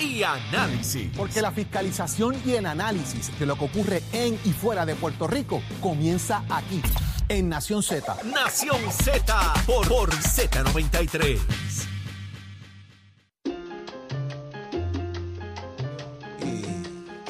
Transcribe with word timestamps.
y 0.00 0.22
análisis. 0.22 1.10
Porque 1.14 1.42
la 1.42 1.52
fiscalización 1.52 2.40
y 2.42 2.52
el 2.52 2.64
análisis 2.64 3.38
de 3.38 3.44
lo 3.44 3.54
que 3.58 3.66
ocurre 3.66 4.02
en 4.12 4.40
y 4.46 4.52
fuera 4.54 4.86
de 4.86 4.94
Puerto 4.94 5.26
Rico 5.26 5.62
comienza 5.82 6.42
aquí, 6.48 6.80
en 7.28 7.50
Nación 7.50 7.82
Z. 7.82 8.16
Nación 8.24 8.80
Z 8.90 9.52
por, 9.66 9.86
por 9.86 10.10
Z93. 10.10 11.38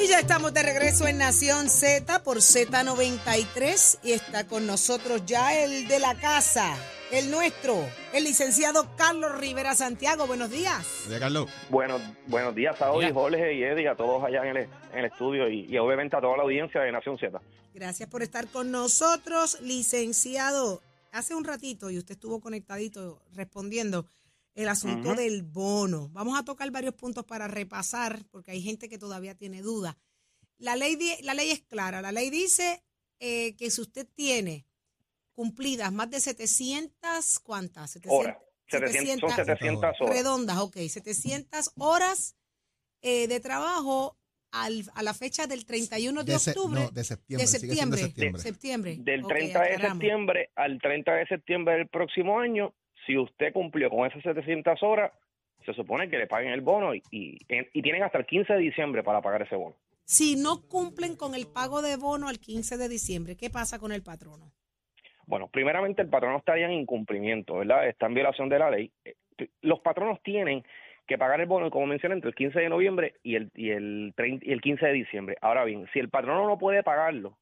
Y 0.00 0.06
ya 0.06 0.20
estamos 0.20 0.54
de 0.54 0.62
regreso 0.62 1.08
en 1.08 1.18
Nación 1.18 1.68
Z 1.68 2.22
por 2.22 2.36
Z93 2.36 3.98
y 4.04 4.12
está 4.12 4.46
con 4.46 4.64
nosotros 4.64 5.22
ya 5.26 5.58
el 5.58 5.88
de 5.88 5.98
la 5.98 6.14
casa, 6.14 6.72
el 7.10 7.30
nuestro, 7.30 7.88
el 8.12 8.24
licenciado 8.24 8.94
Carlos 8.96 9.38
Rivera 9.38 9.74
Santiago. 9.74 10.26
Buenos 10.26 10.50
días. 10.50 10.86
Oye, 11.06 11.18
Carlos. 11.18 11.50
Buenos, 11.70 12.00
buenos 12.26 12.54
días 12.54 12.80
a 12.82 12.92
hoy, 12.92 13.10
Jorge 13.12 13.54
y 13.54 13.62
Eddie, 13.62 13.88
a 13.88 13.96
todos 13.96 14.22
allá 14.22 14.48
en 14.48 14.56
el, 14.56 14.68
en 14.92 14.98
el 14.98 15.04
estudio 15.06 15.48
y, 15.48 15.66
y 15.68 15.78
obviamente 15.78 16.16
a 16.16 16.20
toda 16.20 16.36
la 16.36 16.42
audiencia 16.42 16.80
de 16.80 16.92
Nación 16.92 17.18
Z. 17.18 17.40
Gracias 17.74 18.08
por 18.08 18.22
estar 18.22 18.46
con 18.48 18.70
nosotros, 18.70 19.60
licenciado. 19.62 20.82
Hace 21.12 21.34
un 21.34 21.44
ratito, 21.44 21.90
y 21.90 21.98
usted 21.98 22.14
estuvo 22.14 22.40
conectadito 22.40 23.22
respondiendo, 23.32 24.06
el 24.54 24.68
asunto 24.68 25.14
del 25.14 25.44
bono. 25.44 26.08
Vamos 26.12 26.36
a 26.36 26.44
tocar 26.44 26.68
varios 26.72 26.94
puntos 26.94 27.24
para 27.24 27.46
repasar, 27.46 28.24
porque 28.32 28.50
hay 28.50 28.60
gente 28.60 28.88
que 28.88 28.98
todavía 28.98 29.36
tiene 29.36 29.62
dudas. 29.62 29.94
La 30.58 30.74
ley, 30.74 30.98
la 31.22 31.34
ley 31.34 31.50
es 31.50 31.60
clara. 31.60 32.02
La 32.02 32.10
ley 32.10 32.28
dice 32.28 32.82
eh, 33.20 33.54
que 33.54 33.70
si 33.70 33.80
usted 33.80 34.08
tiene 34.16 34.66
cumplidas 35.42 35.92
más 35.92 36.10
de 36.10 36.18
700, 36.18 37.38
¿cuántas? 37.44 37.92
700, 37.92 38.18
Horas. 38.18 38.36
700, 38.68 39.20
son 39.30 39.36
700 39.46 40.00
horas. 40.00 40.16
redondas, 40.16 40.58
ok, 40.58 40.76
700 40.88 41.72
horas 41.78 42.34
eh, 43.02 43.28
de 43.28 43.38
trabajo 43.38 44.18
al- 44.50 44.90
a 44.94 45.04
la 45.04 45.14
fecha 45.14 45.46
del 45.46 45.64
31 45.64 46.24
de, 46.24 46.36
se- 46.40 46.50
octubre. 46.50 46.80
no, 46.80 46.90
de 46.90 47.04
septiembre. 47.04 47.46
de 47.46 48.40
septiembre. 48.40 48.96
Del 48.98 49.22
Ok, 49.24 49.28
30 49.28 49.62
de 49.62 49.78
septiembre 49.78 50.50
al 50.56 50.80
30 50.80 51.12
de 51.14 51.26
septiembre 51.28 51.74
del 51.76 51.86
próximo 51.88 52.40
año, 52.40 52.74
si 53.06 53.16
usted 53.16 53.52
cumplió 53.52 53.90
con 53.90 54.08
esas 54.10 54.24
700 54.24 54.82
horas, 54.82 55.12
se 55.64 55.72
supone 55.74 56.10
que 56.10 56.18
le 56.18 56.26
paguen 56.26 56.50
el 56.52 56.62
bono 56.62 56.96
y, 56.96 57.02
y, 57.12 57.38
y 57.48 57.82
tienen 57.82 58.02
hasta 58.02 58.18
el 58.18 58.26
15 58.26 58.54
de 58.54 58.58
diciembre 58.58 59.04
para 59.04 59.22
pagar 59.22 59.42
ese 59.42 59.54
bono. 59.54 59.76
Si 60.04 60.34
no 60.34 60.62
cumplen 60.62 61.14
con 61.14 61.36
el 61.36 61.46
pago 61.46 61.80
de 61.80 61.94
bono 61.96 62.26
al 62.28 62.40
15 62.40 62.76
de 62.76 62.88
diciembre, 62.88 63.36
¿qué 63.36 63.50
pasa 63.50 63.78
con 63.78 63.92
el 63.92 64.02
patrono? 64.02 64.52
Bueno, 65.28 65.48
primeramente 65.48 66.00
el 66.00 66.08
patrono 66.08 66.38
estaría 66.38 66.64
en 66.64 66.72
incumplimiento, 66.72 67.58
¿verdad? 67.58 67.86
Está 67.86 68.06
en 68.06 68.14
violación 68.14 68.48
de 68.48 68.58
la 68.58 68.70
ley. 68.70 68.90
Eh, 69.04 69.14
Los 69.60 69.80
patronos 69.80 70.22
tienen 70.22 70.64
que 71.06 71.18
pagar 71.18 71.40
el 71.40 71.46
bono, 71.46 71.70
como 71.70 71.86
mencioné, 71.86 72.14
entre 72.14 72.30
el 72.30 72.34
15 72.34 72.58
de 72.60 72.68
noviembre 72.70 73.14
y 73.22 73.36
el, 73.36 73.50
y 73.54 73.70
el, 73.70 74.14
30 74.16 74.46
y 74.46 74.52
el 74.52 74.62
15 74.62 74.86
de 74.86 74.92
diciembre. 74.92 75.36
Ahora 75.42 75.64
bien, 75.64 75.86
si 75.92 75.98
el 75.98 76.08
patrono 76.08 76.46
no 76.46 76.58
puede 76.58 76.82
pagarlo, 76.82 77.36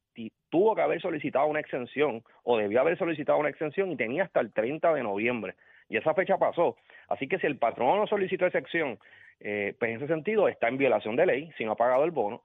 tuvo 0.49 0.75
que 0.75 0.81
haber 0.81 1.01
solicitado 1.01 1.47
una 1.47 1.61
exención 1.61 2.23
o 2.43 2.57
debió 2.57 2.81
haber 2.81 2.97
solicitado 2.97 3.39
una 3.39 3.49
exención 3.49 3.91
y 3.91 3.95
tenía 3.95 4.23
hasta 4.23 4.41
el 4.41 4.51
30 4.51 4.93
de 4.93 5.03
noviembre. 5.03 5.55
Y 5.89 5.95
esa 5.95 6.13
fecha 6.13 6.37
pasó. 6.37 6.75
Así 7.07 7.27
que 7.27 7.39
si 7.39 7.47
el 7.47 7.57
patrono 7.57 7.95
no 7.97 8.07
solicitó 8.07 8.45
exención, 8.45 8.99
eh, 9.39 9.75
pues 9.77 9.91
en 9.91 9.97
ese 9.97 10.07
sentido 10.07 10.47
está 10.47 10.67
en 10.67 10.77
violación 10.77 11.15
de 11.15 11.25
ley 11.27 11.49
si 11.57 11.63
no 11.65 11.73
ha 11.73 11.75
pagado 11.75 12.03
el 12.03 12.11
bono. 12.11 12.41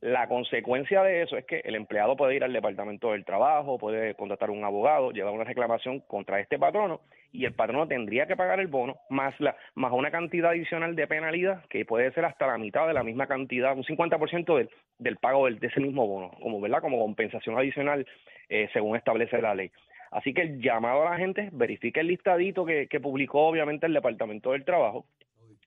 La 0.00 0.28
consecuencia 0.28 1.02
de 1.02 1.22
eso 1.22 1.38
es 1.38 1.46
que 1.46 1.60
el 1.64 1.74
empleado 1.74 2.16
puede 2.16 2.36
ir 2.36 2.44
al 2.44 2.52
Departamento 2.52 3.12
del 3.12 3.24
Trabajo, 3.24 3.78
puede 3.78 4.14
contratar 4.14 4.50
un 4.50 4.62
abogado, 4.62 5.10
llevar 5.10 5.32
una 5.32 5.44
reclamación 5.44 6.00
contra 6.00 6.40
este 6.40 6.58
patrono 6.58 7.00
y 7.32 7.46
el 7.46 7.54
patrono 7.54 7.88
tendría 7.88 8.26
que 8.26 8.36
pagar 8.36 8.60
el 8.60 8.66
bono 8.66 8.96
más 9.08 9.34
la 9.40 9.56
más 9.74 9.92
una 9.92 10.10
cantidad 10.10 10.50
adicional 10.50 10.94
de 10.94 11.06
penalidad 11.06 11.64
que 11.70 11.84
puede 11.86 12.12
ser 12.12 12.26
hasta 12.26 12.46
la 12.46 12.58
mitad 12.58 12.86
de 12.86 12.92
la 12.94 13.02
misma 13.02 13.26
cantidad, 13.26 13.74
un 13.76 13.84
50% 13.84 14.56
del, 14.56 14.68
del 14.98 15.16
pago 15.16 15.46
del- 15.46 15.58
de 15.58 15.68
ese 15.68 15.80
mismo 15.80 16.06
bono, 16.06 16.30
como 16.42 16.60
verdad 16.60 16.80
como 16.82 16.98
compensación 16.98 17.56
adicional 17.58 18.06
eh, 18.50 18.68
según 18.74 18.96
establece 18.96 19.40
la 19.40 19.54
ley. 19.54 19.70
Así 20.10 20.32
que 20.32 20.42
el 20.42 20.60
llamado 20.62 21.06
a 21.08 21.10
la 21.10 21.16
gente, 21.16 21.48
verifique 21.52 21.98
el 22.00 22.06
listadito 22.06 22.64
que, 22.64 22.86
que 22.86 23.00
publicó 23.00 23.48
obviamente 23.48 23.86
el 23.86 23.94
Departamento 23.94 24.52
del 24.52 24.64
Trabajo, 24.64 25.06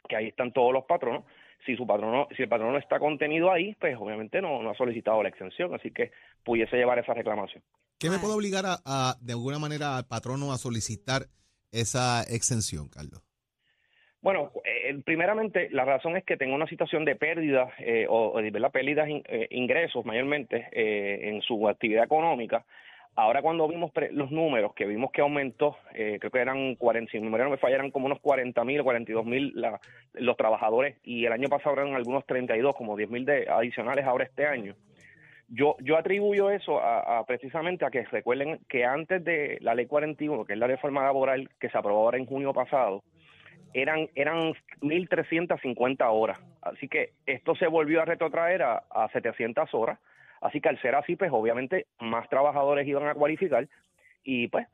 que 0.07 0.15
ahí 0.15 0.27
están 0.27 0.51
todos 0.51 0.73
los 0.73 0.85
patronos. 0.85 1.23
Si 1.65 1.75
su 1.75 1.85
patrono, 1.85 2.27
si 2.35 2.43
el 2.43 2.49
patrono 2.49 2.73
no 2.73 2.77
está 2.77 2.99
contenido 2.99 3.51
ahí, 3.51 3.75
pues 3.79 3.97
obviamente 3.97 4.41
no, 4.41 4.61
no 4.61 4.69
ha 4.69 4.75
solicitado 4.75 5.21
la 5.23 5.29
exención, 5.29 5.73
así 5.73 5.91
que 5.91 6.11
pudiese 6.43 6.77
llevar 6.77 6.99
esa 6.99 7.13
reclamación. 7.13 7.63
¿Qué 7.99 8.09
me 8.09 8.19
puede 8.19 8.35
obligar 8.35 8.65
a, 8.65 8.77
a, 8.85 9.15
de 9.21 9.33
alguna 9.33 9.57
manera, 9.59 9.97
al 9.97 10.05
patrono 10.05 10.53
a 10.53 10.57
solicitar 10.57 11.23
esa 11.71 12.21
exención, 12.23 12.89
Carlos? 12.89 13.21
Bueno, 14.21 14.51
eh, 14.65 15.01
primeramente 15.05 15.69
la 15.71 15.83
razón 15.85 16.15
es 16.17 16.23
que 16.23 16.37
tengo 16.37 16.55
una 16.55 16.67
situación 16.67 17.05
de 17.05 17.15
pérdida 17.15 17.69
eh, 17.79 18.05
o, 18.09 18.33
o 18.33 18.41
de 18.41 18.51
¿verdad? 18.51 18.71
pérdidas 18.71 19.09
in- 19.09 19.23
eh, 19.27 19.47
ingresos 19.51 20.05
mayormente 20.05 20.67
eh, 20.71 21.29
en 21.29 21.41
su 21.41 21.67
actividad 21.67 22.03
económica. 22.03 22.65
Ahora 23.19 23.41
cuando 23.41 23.67
vimos 23.67 23.89
pre- 23.91 24.11
los 24.11 24.29
números, 24.29 24.75
que 24.75 24.85
vimos 24.85 25.11
que 25.11 25.21
aumentó, 25.21 25.75
eh, 25.95 26.17
creo 26.19 26.29
que 26.29 26.37
eran 26.39 26.75
40, 26.75 27.11
si 27.11 27.17
mi 27.17 27.23
memoria 27.23 27.45
no 27.45 27.49
me 27.51 27.57
falla, 27.57 27.73
eran 27.75 27.89
como 27.89 28.05
unos 28.05 28.19
40 28.19 28.63
mil 28.63 28.79
o 28.79 28.83
42 28.83 29.25
mil 29.25 29.53
los 30.13 30.37
trabajadores 30.37 30.97
y 31.03 31.25
el 31.25 31.31
año 31.33 31.49
pasado 31.49 31.75
eran 31.77 31.95
algunos 31.95 32.27
32, 32.27 32.75
como 32.75 32.95
10 32.95 33.09
mil 33.09 33.27
adicionales 33.49 34.05
ahora 34.05 34.25
este 34.25 34.45
año. 34.45 34.75
Yo, 35.47 35.77
yo 35.79 35.97
atribuyo 35.97 36.51
eso 36.51 36.79
a, 36.79 37.17
a 37.17 37.25
precisamente 37.25 37.85
a 37.85 37.89
que 37.89 38.03
recuerden 38.03 38.59
que 38.69 38.85
antes 38.85 39.23
de 39.23 39.57
la 39.61 39.73
ley 39.73 39.87
41, 39.87 40.45
que 40.45 40.53
es 40.53 40.59
la 40.59 40.67
reforma 40.67 41.03
laboral 41.03 41.49
que 41.59 41.69
se 41.69 41.77
aprobó 41.77 42.01
ahora 42.01 42.19
en 42.19 42.27
junio 42.27 42.53
pasado, 42.53 43.01
eran, 43.73 44.09
eran 44.13 44.53
1.350 44.81 46.05
horas. 46.11 46.39
Así 46.61 46.87
que 46.87 47.13
esto 47.25 47.55
se 47.55 47.65
volvió 47.67 48.01
a 48.01 48.05
retrotraer 48.05 48.61
a, 48.61 48.83
a 48.91 49.09
700 49.09 49.73
horas. 49.73 49.97
Así 50.41 50.61
que 50.61 50.69
al 50.69 50.81
ser 50.81 50.95
así, 50.95 51.15
pues 51.15 51.31
obviamente 51.31 51.87
más 51.99 52.29
trabajadores 52.29 52.87
iban 52.87 53.07
a 53.07 53.15
cualificar 53.15 53.67
y 54.29 54.49
pues 54.49 54.67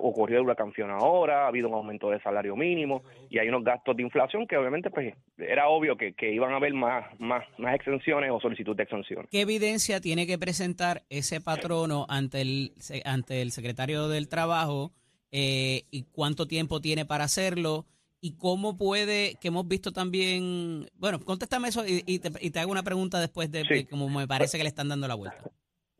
ocurrió 0.00 0.38
el 0.38 0.44
huracán 0.44 0.72
ahora, 0.90 1.44
ha 1.44 1.48
habido 1.48 1.68
un 1.68 1.74
aumento 1.74 2.08
del 2.08 2.22
salario 2.22 2.56
mínimo 2.56 3.02
y 3.28 3.38
hay 3.38 3.46
unos 3.50 3.62
gastos 3.62 3.94
de 3.94 4.02
inflación 4.02 4.46
que 4.46 4.56
obviamente 4.56 4.90
pues 4.90 5.14
era 5.36 5.68
obvio 5.68 5.94
que, 5.98 6.14
que 6.14 6.32
iban 6.32 6.54
a 6.54 6.56
haber 6.56 6.72
más, 6.72 7.04
más, 7.20 7.44
más 7.58 7.74
exenciones 7.74 8.30
o 8.30 8.40
solicitud 8.40 8.74
de 8.74 8.84
exenciones. 8.84 9.28
¿Qué 9.30 9.42
evidencia 9.42 10.00
tiene 10.00 10.26
que 10.26 10.38
presentar 10.38 11.02
ese 11.10 11.42
patrono 11.42 12.06
ante 12.08 12.40
el, 12.40 12.72
ante 13.04 13.42
el 13.42 13.50
secretario 13.50 14.08
del 14.08 14.26
Trabajo 14.26 14.92
eh, 15.32 15.82
y 15.90 16.04
cuánto 16.04 16.48
tiempo 16.48 16.80
tiene 16.80 17.04
para 17.04 17.24
hacerlo? 17.24 17.84
¿Y 18.20 18.36
cómo 18.36 18.76
puede, 18.76 19.36
que 19.40 19.48
hemos 19.48 19.68
visto 19.68 19.92
también, 19.92 20.86
bueno, 20.98 21.20
contéstame 21.24 21.68
eso 21.68 21.86
y, 21.86 22.02
y 22.06 22.18
te, 22.18 22.30
y 22.40 22.50
te 22.50 22.58
hago 22.58 22.72
una 22.72 22.82
pregunta 22.82 23.20
después 23.20 23.50
de, 23.52 23.62
Sí. 23.64 23.74
de 23.74 23.86
cómo 23.86 24.08
me 24.08 24.26
parece 24.26 24.56
que 24.58 24.64
le 24.64 24.68
están 24.68 24.88
dando 24.88 25.06
la 25.06 25.14
vuelta. 25.14 25.38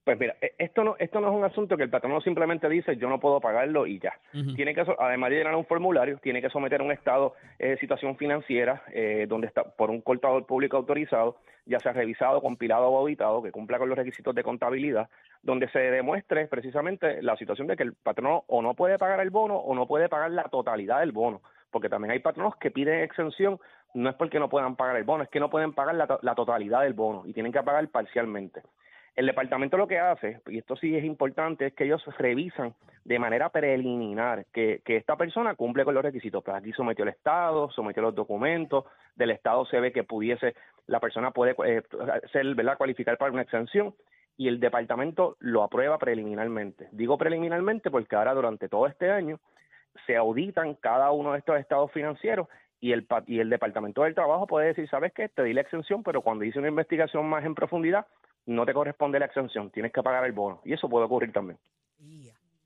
Pues 0.04 0.18
mira, 0.18 0.34
e- 0.40 0.54
esto 0.58 0.82
no, 0.82 0.96
esto 0.98 1.20
no 1.20 1.28
es 1.28 1.34
un 1.34 1.44
asunto 1.44 1.76
que 1.76 1.82
el 1.84 1.90
patrono 1.90 2.20
simplemente 2.22 2.68
dice 2.68 2.96
yo 2.96 3.08
no 3.08 3.20
puedo 3.20 3.40
pagarlo 3.40 3.86
y 3.86 4.00
ya. 4.00 4.18
Tiene 4.56 4.74
que, 4.74 4.82
además 4.98 5.30
de 5.30 5.36
llenar 5.36 5.54
un 5.54 5.66
formulario, 5.66 6.18
tiene 6.18 6.40
que 6.42 6.48
someter 6.50 6.80
un 6.82 6.90
estado 6.90 7.34
eh, 7.58 7.68
de 7.68 7.78
situación 7.78 8.16
financiera 8.16 8.82
eh, 8.92 9.26
donde 9.28 9.46
está 9.46 9.62
por 9.64 9.90
un 9.90 10.00
contador 10.00 10.46
público 10.46 10.76
autorizado, 10.78 11.36
ya 11.66 11.78
sea 11.78 11.92
revisado, 11.92 12.40
compilado 12.40 12.88
o 12.88 12.98
auditado, 12.98 13.42
que 13.42 13.52
cumpla 13.52 13.78
con 13.78 13.90
los 13.90 13.98
requisitos 13.98 14.34
de 14.34 14.42
contabilidad, 14.42 15.08
donde 15.42 15.68
se 15.68 15.78
demuestre 15.78 16.48
precisamente 16.48 17.22
la 17.22 17.36
situación 17.36 17.66
de 17.68 17.76
que 17.76 17.82
el 17.82 17.92
patrono 17.92 18.44
o 18.48 18.62
no 18.62 18.72
puede 18.74 18.96
pagar 18.98 19.20
el 19.20 19.28
bono 19.30 19.56
o 19.56 19.74
no 19.74 19.86
puede 19.86 20.08
pagar 20.08 20.30
la 20.30 20.44
totalidad 20.44 21.00
del 21.00 21.12
bono, 21.12 21.42
porque 21.70 21.88
también 21.88 22.12
hay 22.12 22.18
patronos 22.20 22.56
que 22.56 22.70
piden 22.70 23.00
exención, 23.00 23.58
no 23.94 24.10
es 24.10 24.16
porque 24.16 24.38
no 24.38 24.48
puedan 24.48 24.76
pagar 24.76 24.96
el 24.96 25.04
bono, 25.04 25.24
es 25.24 25.30
que 25.30 25.40
no 25.40 25.50
pueden 25.50 25.72
pagar 25.72 25.94
la, 25.94 26.18
la 26.22 26.34
totalidad 26.34 26.82
del 26.82 26.94
bono 26.94 27.24
y 27.26 27.32
tienen 27.32 27.52
que 27.52 27.62
pagar 27.62 27.86
parcialmente. 27.88 28.62
El 29.18 29.26
departamento 29.26 29.76
lo 29.76 29.88
que 29.88 29.98
hace, 29.98 30.40
y 30.46 30.58
esto 30.58 30.76
sí 30.76 30.96
es 30.96 31.02
importante, 31.02 31.66
es 31.66 31.72
que 31.72 31.84
ellos 31.84 32.04
revisan 32.18 32.74
de 33.04 33.18
manera 33.18 33.48
preliminar 33.48 34.46
que, 34.52 34.80
que 34.84 34.96
esta 34.96 35.16
persona 35.16 35.56
cumple 35.56 35.84
con 35.84 35.94
los 35.94 36.04
requisitos. 36.04 36.44
Pues 36.44 36.56
aquí 36.56 36.72
sometió 36.72 37.02
el 37.02 37.08
Estado, 37.08 37.68
sometió 37.70 38.00
los 38.00 38.14
documentos, 38.14 38.84
del 39.16 39.32
Estado 39.32 39.66
se 39.66 39.80
ve 39.80 39.90
que 39.90 40.04
pudiese, 40.04 40.54
la 40.86 41.00
persona 41.00 41.32
puede 41.32 41.56
eh, 41.66 41.82
ser, 42.30 42.54
¿verdad?, 42.54 42.78
cualificar 42.78 43.18
para 43.18 43.32
una 43.32 43.42
exención 43.42 43.92
y 44.36 44.46
el 44.46 44.60
departamento 44.60 45.36
lo 45.40 45.64
aprueba 45.64 45.98
preliminarmente. 45.98 46.88
Digo 46.92 47.18
preliminarmente 47.18 47.90
porque 47.90 48.14
ahora 48.14 48.34
durante 48.34 48.68
todo 48.68 48.86
este 48.86 49.10
año 49.10 49.40
se 50.06 50.16
auditan 50.16 50.74
cada 50.74 51.10
uno 51.10 51.32
de 51.32 51.38
estos 51.38 51.58
estados 51.58 51.92
financieros 51.92 52.48
y 52.80 52.92
el, 52.92 53.06
y 53.26 53.40
el 53.40 53.50
Departamento 53.50 54.02
del 54.02 54.14
Trabajo 54.14 54.46
puede 54.46 54.68
decir, 54.68 54.88
¿sabes 54.88 55.12
qué? 55.12 55.28
Te 55.28 55.42
di 55.42 55.52
la 55.52 55.62
exención, 55.62 56.02
pero 56.02 56.22
cuando 56.22 56.44
hice 56.44 56.58
una 56.58 56.68
investigación 56.68 57.28
más 57.28 57.44
en 57.44 57.54
profundidad, 57.54 58.06
no 58.46 58.64
te 58.64 58.72
corresponde 58.72 59.18
la 59.18 59.26
exención, 59.26 59.70
tienes 59.70 59.92
que 59.92 60.02
pagar 60.02 60.24
el 60.24 60.32
bono. 60.32 60.60
Y 60.64 60.72
eso 60.72 60.88
puede 60.88 61.06
ocurrir 61.06 61.32
también. 61.32 61.58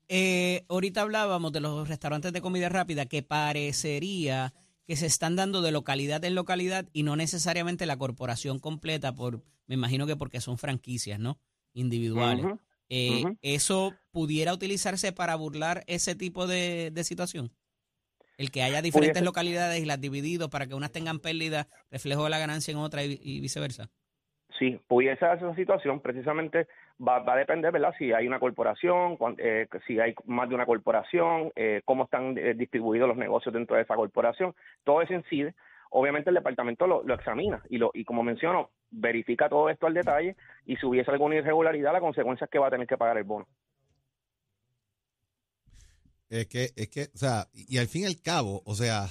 Eh, 0.07 0.63
ahorita 0.69 1.01
hablábamos 1.01 1.51
de 1.51 1.61
los 1.61 1.87
restaurantes 1.87 2.33
de 2.33 2.41
comida 2.41 2.69
rápida 2.69 3.05
que 3.05 3.23
parecería 3.23 4.53
que 4.85 4.95
se 4.95 5.05
están 5.05 5.35
dando 5.35 5.61
de 5.61 5.71
localidad 5.71 6.23
en 6.25 6.35
localidad 6.35 6.85
y 6.93 7.03
no 7.03 7.15
necesariamente 7.15 7.85
la 7.85 7.97
corporación 7.97 8.59
completa, 8.59 9.15
por 9.15 9.41
me 9.65 9.75
imagino 9.75 10.05
que 10.05 10.15
porque 10.15 10.41
son 10.41 10.57
franquicias, 10.57 11.19
¿no? 11.19 11.37
Individuales. 11.73 12.45
Eh. 12.95 13.23
¿Eso 13.41 13.93
pudiera 14.11 14.53
utilizarse 14.53 15.11
para 15.13 15.35
burlar 15.35 15.83
ese 15.87 16.13
tipo 16.13 16.45
de, 16.45 16.91
de 16.91 17.03
situación? 17.03 17.49
El 18.37 18.51
que 18.51 18.61
haya 18.61 18.83
diferentes 18.83 19.23
localidades 19.23 19.81
y 19.81 19.85
las 19.85 19.99
dividido 19.99 20.51
para 20.51 20.67
que 20.67 20.75
unas 20.75 20.91
tengan 20.91 21.17
pérdida, 21.19 21.67
reflejo 21.89 22.23
de 22.25 22.29
la 22.29 22.37
ganancia 22.37 22.71
en 22.71 22.77
otra 22.77 23.03
y, 23.03 23.19
y 23.19 23.39
viceversa. 23.41 23.89
Sí, 24.59 24.79
pudiese 24.87 25.25
darse 25.25 25.43
esa 25.43 25.55
situación, 25.55 26.01
precisamente 26.01 26.67
va, 26.99 27.17
va 27.19 27.33
a 27.33 27.37
depender, 27.37 27.71
¿verdad? 27.71 27.95
Si 27.97 28.13
hay 28.13 28.27
una 28.27 28.39
corporación, 28.39 29.17
eh, 29.39 29.67
si 29.87 29.99
hay 29.99 30.13
más 30.25 30.47
de 30.47 30.53
una 30.53 30.67
corporación, 30.67 31.51
eh, 31.55 31.81
cómo 31.85 32.03
están 32.03 32.37
eh, 32.37 32.53
distribuidos 32.53 33.07
los 33.07 33.17
negocios 33.17 33.53
dentro 33.53 33.75
de 33.75 33.81
esa 33.81 33.95
corporación, 33.95 34.53
todo 34.83 35.01
eso 35.01 35.13
incide. 35.13 35.55
Obviamente 35.89 36.29
el 36.29 36.35
departamento 36.35 36.85
lo, 36.85 37.01
lo 37.03 37.15
examina 37.15 37.63
y, 37.69 37.77
lo, 37.79 37.89
y 37.95 38.03
como 38.03 38.21
menciono, 38.21 38.69
verifica 38.93 39.49
todo 39.49 39.69
esto 39.69 39.87
al 39.87 39.93
detalle 39.93 40.35
y 40.65 40.75
si 40.77 40.85
hubiese 40.85 41.11
alguna 41.11 41.35
irregularidad, 41.35 41.93
la 41.93 41.99
consecuencia 41.99 42.45
es 42.45 42.51
que 42.51 42.59
va 42.59 42.67
a 42.67 42.71
tener 42.71 42.87
que 42.87 42.97
pagar 42.97 43.17
el 43.17 43.23
bono. 43.23 43.47
Es 46.29 46.47
que, 46.47 46.71
es 46.75 46.89
que, 46.89 47.03
o 47.13 47.17
sea, 47.17 47.47
y 47.53 47.77
al 47.77 47.87
fin 47.87 48.03
y 48.03 48.05
al 48.05 48.21
cabo, 48.21 48.63
o 48.65 48.73
sea, 48.73 49.05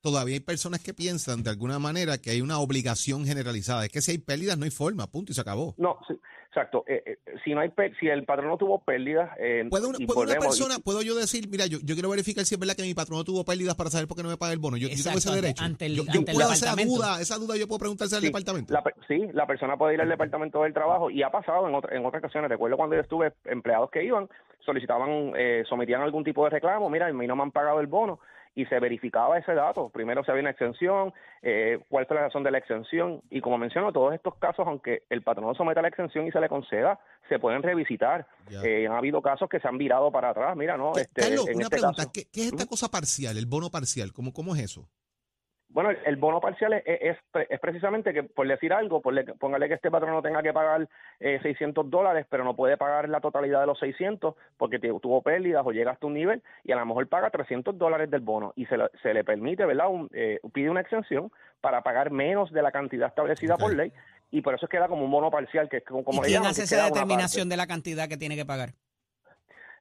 todavía 0.00 0.34
hay 0.34 0.40
personas 0.40 0.82
que 0.82 0.94
piensan 0.94 1.42
de 1.42 1.50
alguna 1.50 1.78
manera 1.78 2.18
que 2.18 2.30
hay 2.30 2.40
una 2.40 2.58
obligación 2.58 3.24
generalizada. 3.24 3.84
Es 3.84 3.92
que 3.92 4.00
si 4.00 4.12
hay 4.12 4.18
pérdidas 4.18 4.58
no 4.58 4.64
hay 4.64 4.70
forma, 4.70 5.06
punto, 5.06 5.32
y 5.32 5.34
se 5.34 5.40
acabó. 5.40 5.74
No, 5.78 5.98
sí, 6.08 6.14
exacto. 6.56 6.84
Eh, 6.86 7.02
eh, 7.04 7.18
si 7.44 7.52
no 7.54 7.60
hay 7.60 7.68
pe- 7.68 7.92
si 8.00 8.08
el 8.08 8.24
patrón 8.24 8.48
no 8.48 8.56
tuvo 8.56 8.78
pérdidas, 8.78 9.30
eh, 9.38 9.64
¿Puede 9.68 9.86
una, 9.86 9.98
y 10.00 10.06
puede 10.06 10.30
una 10.32 10.40
persona, 10.40 10.76
puedo 10.82 11.02
yo 11.02 11.14
decir, 11.14 11.48
mira, 11.50 11.66
yo, 11.66 11.78
yo 11.84 11.94
quiero 11.94 12.08
verificar 12.08 12.44
si 12.44 12.54
es 12.54 12.58
verdad 12.58 12.74
que 12.74 12.82
mi 12.82 12.94
patrón 12.94 13.18
no 13.18 13.24
tuvo 13.24 13.44
pérdidas 13.44 13.74
para 13.74 13.90
saber 13.90 14.08
por 14.08 14.16
qué 14.16 14.22
no 14.22 14.28
me 14.30 14.36
paga 14.36 14.52
el 14.52 14.58
bono? 14.58 14.76
Yo, 14.76 14.88
yo 14.88 14.94
tengo 15.02 15.18
ese 15.18 15.28
Exacto, 15.28 15.30
ante- 15.30 15.42
derecho. 15.42 15.64
ante 15.64 15.86
el- 15.86 15.94
yo 15.96 16.04
yo 16.04 16.12
ante 16.18 16.30
el 16.32 16.36
puedo 16.36 16.52
esa 16.52 16.64
departamento. 16.66 16.94
duda, 16.96 17.20
esa 17.20 17.36
duda 17.36 17.56
yo 17.56 17.68
puedo 17.68 17.78
preguntarse 17.78 18.14
al 18.16 18.20
Sí, 18.22 18.26
departamento. 18.28 18.72
La, 18.72 18.82
sí, 19.06 19.26
la 19.32 19.46
persona 19.46 19.76
puede 19.76 19.94
ir 19.94 20.00
al 20.00 20.08
departamento 20.08 20.62
del 20.62 20.72
trabajo 20.72 21.10
y 21.10 21.22
ha 21.22 21.30
pasado 21.30 21.68
en, 21.68 21.74
otra- 21.74 21.94
en 21.96 22.04
otras 22.06 22.22
ocasiones. 22.22 22.50
Recuerdo 22.50 22.76
cuando 22.76 22.96
yo 22.96 23.02
estuve, 23.02 23.32
empleados 23.44 23.90
que 23.90 24.04
iban, 24.04 24.28
solicitaban, 24.64 25.32
eh, 25.36 25.62
sometían 25.68 26.00
algún 26.02 26.24
tipo 26.24 26.44
de 26.44 26.50
reclamo, 26.50 26.88
mira, 26.90 27.06
a 27.06 27.12
mí 27.12 27.26
no 27.26 27.36
me 27.36 27.42
han 27.42 27.52
pagado 27.52 27.80
el 27.80 27.86
bono 27.86 28.18
y 28.56 28.64
se 28.66 28.80
verificaba 28.80 29.38
ese 29.38 29.54
dato. 29.54 29.90
Primero 29.90 30.24
si 30.24 30.30
había 30.32 30.40
una 30.40 30.50
exención, 30.50 31.12
eh, 31.42 31.78
cuál 31.88 32.06
fue 32.06 32.16
la 32.16 32.22
razón 32.22 32.42
de 32.42 32.50
la 32.50 32.58
exención 32.58 33.20
y 33.30 33.40
como 33.40 33.58
menciono, 33.58 33.92
todos 33.92 34.14
estos 34.14 34.34
casos, 34.36 34.66
aunque 34.66 35.02
el 35.10 35.22
patrón 35.22 35.54
someta 35.54 35.82
la 35.82 35.88
exención 35.88 36.26
y 36.26 36.32
se 36.32 36.40
le 36.40 36.48
conceda, 36.48 36.98
se 37.28 37.38
pueden 37.38 37.62
revisitar. 37.62 38.26
Eh, 38.64 38.86
han 38.88 38.94
habido 38.96 39.20
casos 39.22 39.48
que 39.48 39.60
se 39.60 39.68
han 39.68 39.76
virado 39.78 40.10
para 40.10 40.30
atrás, 40.30 40.56
mira, 40.56 40.76
no, 40.76 40.94
¿Qué- 40.94 41.02
este, 41.02 41.20
Carlos, 41.20 41.46
en 41.48 41.56
una 41.56 41.64
este 41.64 41.76
pregunta, 41.76 41.96
caso. 42.02 42.10
¿qué, 42.12 42.24
qué 42.32 42.40
es 42.40 42.46
esta 42.48 42.66
cosa 42.66 42.88
parcial, 42.88 43.36
el 43.36 43.46
bono 43.46 43.70
parcial? 43.70 44.12
¿Cómo, 44.14 44.32
cómo 44.32 44.56
es 44.56 44.62
eso? 44.62 44.88
Bueno, 45.76 45.90
el, 46.06 46.16
bono 46.16 46.40
parcial 46.40 46.72
es, 46.72 46.82
es, 46.86 47.18
es 47.50 47.60
precisamente 47.60 48.14
que, 48.14 48.22
por 48.22 48.48
decir 48.48 48.72
algo, 48.72 49.02
por 49.02 49.12
le- 49.12 49.24
póngale 49.24 49.68
que 49.68 49.74
este 49.74 49.90
patrón 49.90 50.12
no 50.12 50.22
tenga 50.22 50.42
que 50.42 50.54
pagar 50.54 50.88
eh, 51.20 51.38
600 51.42 51.90
dólares, 51.90 52.24
pero 52.30 52.44
no 52.44 52.56
puede 52.56 52.78
pagar 52.78 53.10
la 53.10 53.20
totalidad 53.20 53.60
de 53.60 53.66
los 53.66 53.78
600 53.78 54.34
porque 54.56 54.78
tuvo 54.78 55.20
pérdidas 55.20 55.66
o 55.66 55.72
llega 55.72 55.90
hasta 55.90 56.06
un 56.06 56.14
nivel 56.14 56.42
y 56.64 56.72
a 56.72 56.76
lo 56.76 56.86
mejor 56.86 57.06
paga 57.08 57.28
300 57.28 57.76
dólares 57.76 58.10
del 58.10 58.22
bono 58.22 58.54
y 58.56 58.64
se, 58.64 58.78
le- 58.78 58.88
se 59.02 59.12
le 59.12 59.22
permite, 59.22 59.66
¿verdad? 59.66 59.88
Un, 59.90 60.08
eh, 60.14 60.40
pide 60.54 60.70
una 60.70 60.80
exención 60.80 61.30
para 61.60 61.82
pagar 61.82 62.10
menos 62.10 62.50
de 62.52 62.62
la 62.62 62.72
cantidad 62.72 63.08
establecida 63.08 63.58
por 63.58 63.74
ley 63.74 63.92
y 64.30 64.40
por 64.40 64.54
eso 64.54 64.68
queda 64.68 64.88
como 64.88 65.04
un 65.04 65.10
bono 65.10 65.30
parcial, 65.30 65.68
que 65.68 65.76
es 65.76 65.84
como, 65.84 66.02
como 66.04 66.22
¿Y 66.22 66.22
le 66.22 66.28
quién 66.28 66.46
hace 66.46 66.62
esa 66.62 66.86
determinación 66.86 67.50
de 67.50 67.56
la 67.58 67.66
cantidad 67.66 68.08
que 68.08 68.16
tiene 68.16 68.34
que 68.34 68.46
pagar? 68.46 68.70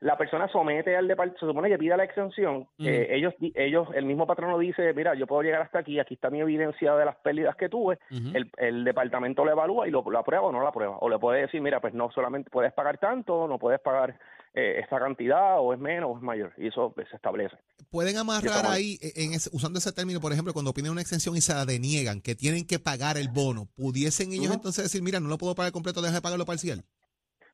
La 0.06 0.18
persona 0.18 0.48
somete 0.50 0.96
al 0.96 1.07
departamento, 1.07 1.40
se 1.40 1.48
supone 1.52 1.68
que 1.69 1.78
pida 1.78 1.98
la 1.98 2.04
exención, 2.04 2.68
eh, 2.80 3.07
ellos, 3.12 3.34
di- 3.40 3.52
ellos, 3.56 3.88
el 3.96 4.06
mismo 4.06 4.28
patrono 4.28 4.57
dice, 4.60 4.94
mira, 4.94 5.16
yo 5.16 5.25
puedo 5.25 5.42
llegar 5.42 5.62
hasta 5.63 5.80
aquí, 5.80 6.00
aquí 6.00 6.13
está 6.13 6.30
mi 6.30 6.40
evidencia 6.42 6.96
de 6.96 7.06
las 7.06 7.16
pérdidas 7.18 7.56
que 7.56 7.69
tuve, 7.69 7.98
el, 8.36 8.52
el 8.57 8.84
departamento 8.84 9.44
lo 9.44 9.52
evalúa 9.52 9.88
y 9.88 9.92
lo, 9.92 10.04
lo 10.10 10.19
aprueba 10.19 10.46
o 10.46 10.52
no 10.52 10.60
lo 10.60 10.68
aprueba, 10.68 10.98
o 11.00 11.10
le 11.10 11.18
puede 11.18 11.42
decir, 11.42 11.60
mira, 11.62 11.81
pues 11.81 11.94
no 11.94 12.12
solamente 12.12 12.50
puedes 12.52 12.72
pagar 12.74 12.98
tanto, 13.00 13.48
no 13.48 13.57
puedes 13.57 13.80
pagar 13.81 14.19
eh, 14.54 14.80
esta 14.81 15.00
cantidad, 15.00 15.60
o 15.60 15.74
es 15.74 15.80
menos 15.80 16.12
o 16.13 16.18
es 16.18 16.22
mayor, 16.22 16.54
y 16.58 16.68
eso 16.68 16.92
pues, 16.94 17.10
se 17.10 17.16
establece. 17.16 17.58
Pueden 17.90 18.16
amarrar 18.18 18.63
ahí, 18.68 18.98
eh, 19.01 19.12
en 19.16 19.34
ese- 19.34 19.50
usando 19.54 19.80
ese 19.80 19.92
término, 19.92 20.22
por 20.22 20.31
ejemplo, 20.31 20.54
cuando 20.54 20.72
piden 20.74 20.92
una 20.92 21.01
extensión 21.01 21.36
y 21.36 21.42
se 21.42 21.54
la 21.54 21.66
deniegan, 21.66 22.22
que 22.22 22.36
tienen 22.36 22.66
que 22.68 22.80
pagar 22.80 23.18
el 23.18 23.28
bono, 23.30 23.68
¿pudiesen 23.75 24.31
ellos 24.34 24.54
entonces 24.54 24.84
decir, 24.86 25.01
mira, 25.01 25.19
no 25.19 25.30
lo 25.30 25.38
puedo 25.38 25.56
pagar 25.56 25.72
completo, 25.72 26.01
deja 26.01 26.13
de 26.16 26.22
pagarlo 26.22 26.46
parcial? 26.46 26.84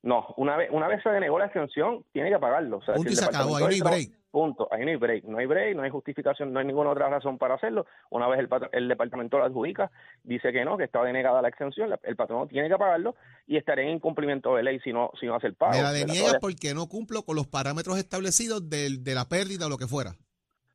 No, 0.04 0.34
una 0.38 0.58
vez, 0.58 0.70
una 0.72 0.88
vez 0.88 1.02
se 1.04 1.10
denegó 1.10 1.38
la 1.38 1.46
extensión, 1.46 2.04
tiene 2.12 2.30
que 2.32 2.40
pagarlo. 2.40 2.78
O 2.78 2.82
sea, 2.84 2.96
Punto 2.96 3.10
si 3.10 3.14
y 3.14 3.18
se 3.18 3.26
acabó, 3.26 3.58
ahí 3.58 3.64
no 3.64 3.70
hay 3.70 3.80
Trabajo- 3.80 4.22
Punto, 4.32 4.68
ahí 4.72 4.86
no 4.86 4.92
hay 4.92 4.96
break, 4.96 5.24
no 5.26 5.38
hay 5.40 5.46
break, 5.46 5.76
no 5.76 5.84
hay 5.84 5.90
justificación, 5.90 6.54
no 6.54 6.60
hay 6.60 6.66
ninguna 6.66 6.90
otra 6.92 7.10
razón 7.10 7.38
para 7.38 7.56
hacerlo. 7.56 7.86
Una 8.12 8.28
vez 8.30 8.40
el, 8.40 8.48
el 8.72 8.88
departamento 8.88 9.38
lo 9.38 9.44
adjudica, 9.44 9.92
dice 10.24 10.54
que 10.54 10.64
no, 10.64 10.78
que 10.78 10.86
está 10.86 11.04
denegada 11.04 11.42
la 11.42 11.50
extensión, 11.50 11.90
la- 11.90 12.00
el 12.04 12.16
patrón 12.16 12.48
tiene 12.48 12.70
que 12.70 12.78
pagarlo 12.78 13.14
y 13.46 13.58
estaré 13.58 13.84
en 13.84 13.90
incumplimiento 13.98 14.56
de 14.56 14.64
ley 14.64 14.80
si 14.80 14.94
no, 14.94 15.12
si 15.20 15.26
no 15.26 15.36
hace 15.36 15.48
el 15.48 15.56
pago. 15.56 15.74
Me 15.74 15.84
la 15.84 15.92
deniega 15.92 16.40
porque 16.40 16.74
no 16.74 16.88
cumplo 16.88 17.24
con 17.24 17.36
los 17.36 17.46
parámetros 17.48 17.98
establecidos 17.98 18.70
del- 18.70 19.04
de 19.04 19.14
la 19.16 19.26
pérdida 19.28 19.66
o 19.66 19.70
lo 19.70 19.78
que 19.78 19.86
fuera. 19.88 20.16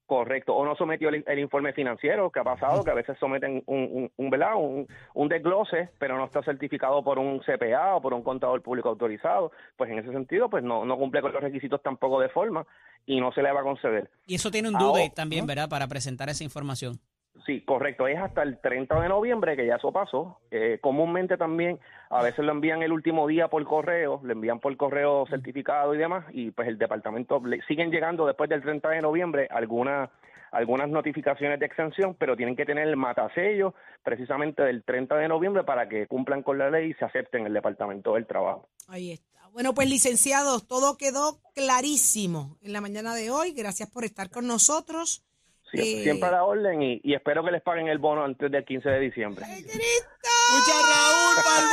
Correcto, 0.06 0.55
o 0.55 0.64
no 0.64 0.76
sometió 0.76 1.08
el, 1.08 1.25
el 1.26 1.38
informe 1.41 1.73
financiero, 1.73 2.31
que 2.31 2.38
ha 2.38 2.44
pasado, 2.44 2.85
que 2.85 2.91
a 2.93 2.94
veces 2.94 3.19
someten 3.19 3.64
un, 3.67 3.88
un, 3.91 4.12
un, 4.17 4.31
¿verdad? 4.31 4.55
un, 4.55 4.87
un 5.14 5.29
desglose, 5.29 5.88
pero 5.99 6.17
no 6.17 6.26
está 6.26 6.44
certificado 6.44 7.03
por 7.03 7.19
un 7.19 7.41
CPA 7.41 7.97
o 7.97 8.00
por 8.00 8.14
un 8.14 8.23
contador 8.23 8.62
público 8.62 8.88
autorizado, 8.88 9.50
pues 9.76 9.91
en 9.91 9.99
ese 9.99 10.12
sentido, 10.12 10.49
pues 10.49 10.62
no, 10.62 10.85
no 10.85 10.97
cumple 10.97 11.23
con 11.23 11.32
los 11.32 11.43
requisitos 11.43 11.82
tampoco 11.82 12.20
de 12.20 12.29
forma 12.29 12.64
y 13.05 13.20
no 13.20 13.32
se 13.32 13.43
le 13.43 13.50
va 13.50 13.61
a 13.61 13.64
conceder. 13.64 14.08
Y 14.26 14.37
eso 14.37 14.53
tiene 14.53 14.69
un 14.69 14.79
due 14.79 15.11
también, 15.11 15.44
¿verdad? 15.44 15.69
Para 15.69 15.88
presentar 15.88 16.29
esa 16.29 16.44
información. 16.44 17.00
Sí, 17.44 17.61
correcto, 17.61 18.06
es 18.09 18.19
hasta 18.19 18.43
el 18.43 18.59
30 18.59 19.00
de 19.00 19.09
noviembre 19.09 19.56
que 19.56 19.67
ya 19.67 19.77
eso 19.77 19.93
pasó. 19.93 20.38
Eh, 20.50 20.79
comúnmente 20.81 21.37
también 21.37 21.79
a 22.11 22.23
veces 22.23 22.44
lo 22.44 22.53
envían 22.53 22.83
el 22.83 22.93
último 22.93 23.27
día 23.27 23.49
por 23.49 23.62
correo, 23.65 24.21
lo 24.23 24.33
envían 24.33 24.59
por 24.59 24.77
correo 24.77 25.27
certificado 25.29 25.94
y 25.94 25.99
demás, 25.99 26.25
y 26.33 26.50
pues 26.50 26.69
el 26.69 26.79
departamento 26.79 27.41
le 27.44 27.62
siguen 27.62 27.91
llegando 27.91 28.27
después 28.27 28.49
del 28.49 28.62
30 28.62 28.88
de 28.88 29.03
noviembre 29.03 29.49
algunas 29.50 30.11
algunas 30.53 30.88
notificaciones 30.88 31.61
de 31.61 31.67
exención, 31.67 32.15
pero 32.19 32.37
tienen 32.37 32.56
que 32.56 32.65
tener 32.65 32.88
el 32.88 32.97
matasello 32.97 33.75
precisamente 34.03 34.62
del 34.62 34.85
30 34.85 35.17
de 35.17 35.29
noviembre 35.29 35.65
para 35.65 35.89
que 35.89 36.06
cumplan 36.06 36.43
con 36.43 36.56
la 36.56 36.71
ley 36.71 36.91
y 36.91 36.94
se 36.94 37.05
acepten 37.05 37.43
en 37.43 37.49
el 37.49 37.55
departamento 37.55 38.15
del 38.15 38.27
trabajo. 38.27 38.69
Ahí 38.89 39.12
está. 39.12 39.49
Bueno, 39.53 39.75
pues 39.75 39.89
licenciados, 39.89 40.67
todo 40.67 40.97
quedó 40.97 41.41
clarísimo 41.55 42.56
en 42.62 42.73
la 42.73 42.81
mañana 42.81 43.15
de 43.15 43.31
hoy. 43.31 43.53
Gracias 43.53 43.91
por 43.91 44.05
estar 44.05 44.31
con 44.31 44.47
nosotros. 44.47 45.25
Sie- 45.71 46.01
Eh, 46.01 46.03
Siempre 46.05 46.29
a 46.29 46.33
la 46.33 46.45
orden 46.45 46.83
y, 46.83 47.01
y 47.03 47.15
espero 47.15 47.45
que 47.45 47.51
les 47.51 47.63
paguen 47.63 47.89
el 47.89 47.99
bono 47.99 48.25
antes 48.25 48.51
del 48.51 48.65
15 48.65 48.89
de 48.89 49.01
diciembre. 49.01 49.45
¡Escucha 49.47 50.73
Raúl 50.83 51.37
para 51.45 51.67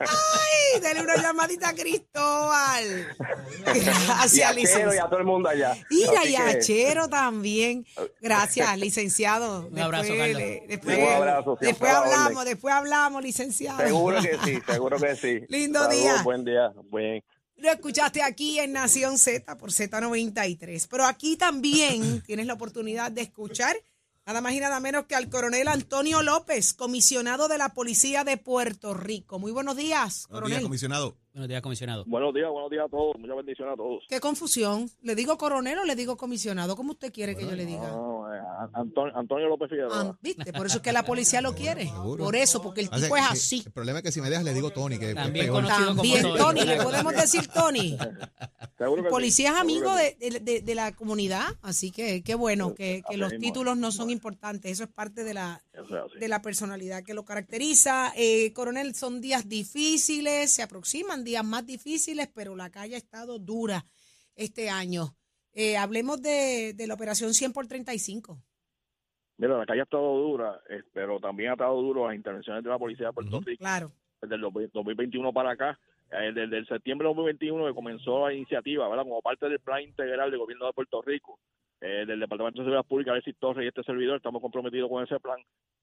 ¡Ay! 0.00 0.80
Dale 0.82 1.02
una 1.02 1.16
llamadita 1.16 1.68
a 1.70 1.74
Cristóbal. 1.74 2.84
y 3.74 3.80
Gracias, 3.80 4.50
a 4.50 4.52
Chero 4.54 4.58
y 4.58 4.60
licenciado. 4.62 5.06
a 5.06 5.08
todo 5.10 5.18
el 5.20 5.26
mundo 5.26 5.48
allá. 5.48 5.74
Mira, 5.90 6.24
y 6.26 6.36
a 6.36 6.44
que- 6.52 6.58
Chero 6.60 7.08
también. 7.08 7.86
Gracias, 8.20 8.78
licenciado. 8.78 9.68
Un 9.68 9.78
abrazo, 9.78 10.12
Carlos. 10.16 10.38
le- 10.38 10.64
después, 10.68 10.98
Un 10.98 11.08
abrazo, 11.08 11.56
siempre 11.60 11.68
después 11.68 11.92
hablamos, 11.92 12.44
después 12.44 12.74
hablamos, 12.74 13.22
licenciado. 13.22 13.78
Seguro 13.86 14.20
que 14.22 14.38
sí, 14.44 14.58
seguro 14.66 14.98
que 14.98 15.16
sí. 15.16 15.40
Lindo 15.48 15.80
Saludos, 15.80 16.00
día. 16.02 16.22
Buen 16.22 16.44
día. 16.44 16.72
Buen. 16.90 17.24
Lo 17.62 17.70
escuchaste 17.70 18.22
aquí 18.24 18.58
en 18.58 18.72
Nación 18.72 19.18
Z 19.18 19.56
por 19.56 19.70
Z93. 19.70 20.88
Pero 20.90 21.04
aquí 21.04 21.36
también 21.36 22.20
tienes 22.26 22.46
la 22.46 22.54
oportunidad 22.54 23.12
de 23.12 23.22
escuchar 23.22 23.76
nada 24.26 24.40
más 24.40 24.52
y 24.52 24.58
nada 24.58 24.80
menos 24.80 25.06
que 25.06 25.14
al 25.14 25.28
coronel 25.28 25.68
Antonio 25.68 26.22
López, 26.22 26.74
comisionado 26.74 27.46
de 27.46 27.58
la 27.58 27.68
Policía 27.68 28.24
de 28.24 28.36
Puerto 28.36 28.94
Rico. 28.94 29.38
Muy 29.38 29.52
buenos 29.52 29.76
días, 29.76 30.26
Buenos 30.28 30.48
días, 30.48 30.58
coronel. 30.58 30.62
comisionado. 30.64 31.16
Buenos 31.32 31.48
días, 31.48 31.62
comisionado. 31.62 32.04
Buenos 32.06 32.34
días, 32.34 32.50
buenos 32.50 32.70
días 32.70 32.84
a 32.86 32.88
todos. 32.88 33.16
Muchas 33.18 33.36
bendiciones 33.36 33.74
a 33.74 33.76
todos. 33.76 34.04
Qué 34.08 34.18
confusión. 34.20 34.90
¿Le 35.00 35.14
digo 35.14 35.38
coronel 35.38 35.78
o 35.78 35.84
le 35.84 35.94
digo 35.94 36.16
comisionado? 36.16 36.74
¿Cómo 36.76 36.92
usted 36.92 37.12
quiere 37.12 37.36
que 37.36 37.44
yo 37.44 37.52
le 37.52 37.64
diga? 37.64 37.88
No, 37.88 38.11
Antonio, 38.74 39.16
Antonio 39.16 39.48
López 39.48 39.68
Figueroa. 39.70 40.18
¿Viste? 40.20 40.52
Por 40.52 40.66
eso 40.66 40.76
es 40.76 40.82
que 40.82 40.92
la 40.92 41.04
policía 41.04 41.40
lo 41.40 41.54
quiere. 41.54 41.84
Seguro. 41.86 42.24
Por 42.24 42.36
eso, 42.36 42.60
porque 42.62 42.80
el 42.82 42.90
tipo 42.90 43.16
es 43.16 43.24
si- 43.24 43.32
así. 43.32 43.62
El 43.66 43.72
problema 43.72 43.98
es 43.98 44.02
que 44.04 44.12
si 44.12 44.20
me 44.20 44.30
dejas 44.30 44.44
le 44.44 44.54
digo 44.54 44.70
Tony, 44.70 44.98
que 44.98 45.10
es 45.10 45.14
También 45.14 45.46
peor. 45.46 45.62
conocido 45.64 45.88
como 45.88 46.02
También, 46.02 46.22
Tony. 46.22 46.38
Tony, 46.38 46.64
le 46.64 46.82
podemos 46.82 47.12
decir 47.14 47.46
Tony. 47.48 47.98
Seguro 48.78 49.02
que 49.02 49.08
sí, 49.08 49.12
Policía 49.12 49.50
es 49.50 49.56
amigo 49.56 49.94
de, 49.94 50.60
de- 50.64 50.74
la 50.74 50.92
comunidad, 50.92 51.44
así 51.62 51.90
que 51.90 52.22
qué 52.22 52.34
bueno 52.34 52.74
que, 52.74 53.02
los 53.16 53.36
títulos 53.38 53.76
no 53.76 53.92
son 53.92 54.10
importantes. 54.10 54.72
Eso 54.72 54.84
es 54.84 54.90
parte 54.90 55.22
de 55.22 55.34
la, 55.34 55.62
es 55.72 56.20
de 56.20 56.28
la 56.28 56.42
personalidad 56.42 57.02
que 57.04 57.14
lo 57.14 57.24
caracteriza. 57.24 58.12
Eh, 58.16 58.52
coronel, 58.54 58.94
son 58.94 59.20
días 59.20 59.48
difíciles, 59.48 60.52
se 60.52 60.62
aproximan 60.62 61.22
días 61.24 61.44
más 61.44 61.64
difíciles, 61.66 62.28
pero 62.34 62.56
la 62.56 62.70
calle 62.70 62.94
ha 62.94 62.98
estado 62.98 63.38
dura 63.38 63.86
este 64.34 64.70
año. 64.70 65.14
Eh, 65.54 65.76
hablemos 65.76 66.22
de, 66.22 66.72
de 66.74 66.86
la 66.86 66.94
operación 66.94 67.34
100 67.34 67.52
por 67.52 67.66
35. 67.66 68.38
Mira, 69.38 69.58
la 69.58 69.66
calle 69.66 69.80
ha 69.80 69.84
estado 69.84 70.16
dura, 70.18 70.60
eh, 70.68 70.82
pero 70.92 71.18
también 71.20 71.50
ha 71.50 71.52
estado 71.54 71.80
duro 71.80 72.06
las 72.06 72.16
intervenciones 72.16 72.62
de 72.62 72.70
la 72.70 72.78
Policía 72.78 73.08
de 73.08 73.12
Puerto. 73.12 73.40
Rico 73.44 73.58
Claro. 73.58 73.92
desde 74.20 74.34
el 74.36 74.40
2021 74.72 75.32
para 75.32 75.50
acá. 75.50 75.78
eh, 76.12 76.30
Desde 76.34 76.58
el 76.58 76.66
septiembre 76.66 77.08
de 77.08 77.14
2021 77.14 77.66
que 77.66 77.74
comenzó 77.74 78.26
la 78.26 78.34
iniciativa, 78.34 78.88
¿verdad? 78.88 79.04
Como 79.04 79.20
parte 79.22 79.48
del 79.48 79.58
plan 79.60 79.82
integral 79.82 80.30
del 80.30 80.38
gobierno 80.40 80.66
de 80.66 80.72
Puerto 80.74 81.02
Rico, 81.02 81.38
eh, 81.80 82.04
del 82.06 82.20
Departamento 82.20 82.60
de 82.60 82.66
Seguridad 82.66 82.86
Pública, 82.86 83.12
Alexis 83.12 83.36
Torres 83.38 83.64
y 83.64 83.68
este 83.68 83.82
servidor, 83.82 84.16
estamos 84.18 84.40
comprometidos 84.40 84.88
con 84.88 85.02
ese 85.02 85.18
plan 85.18 85.40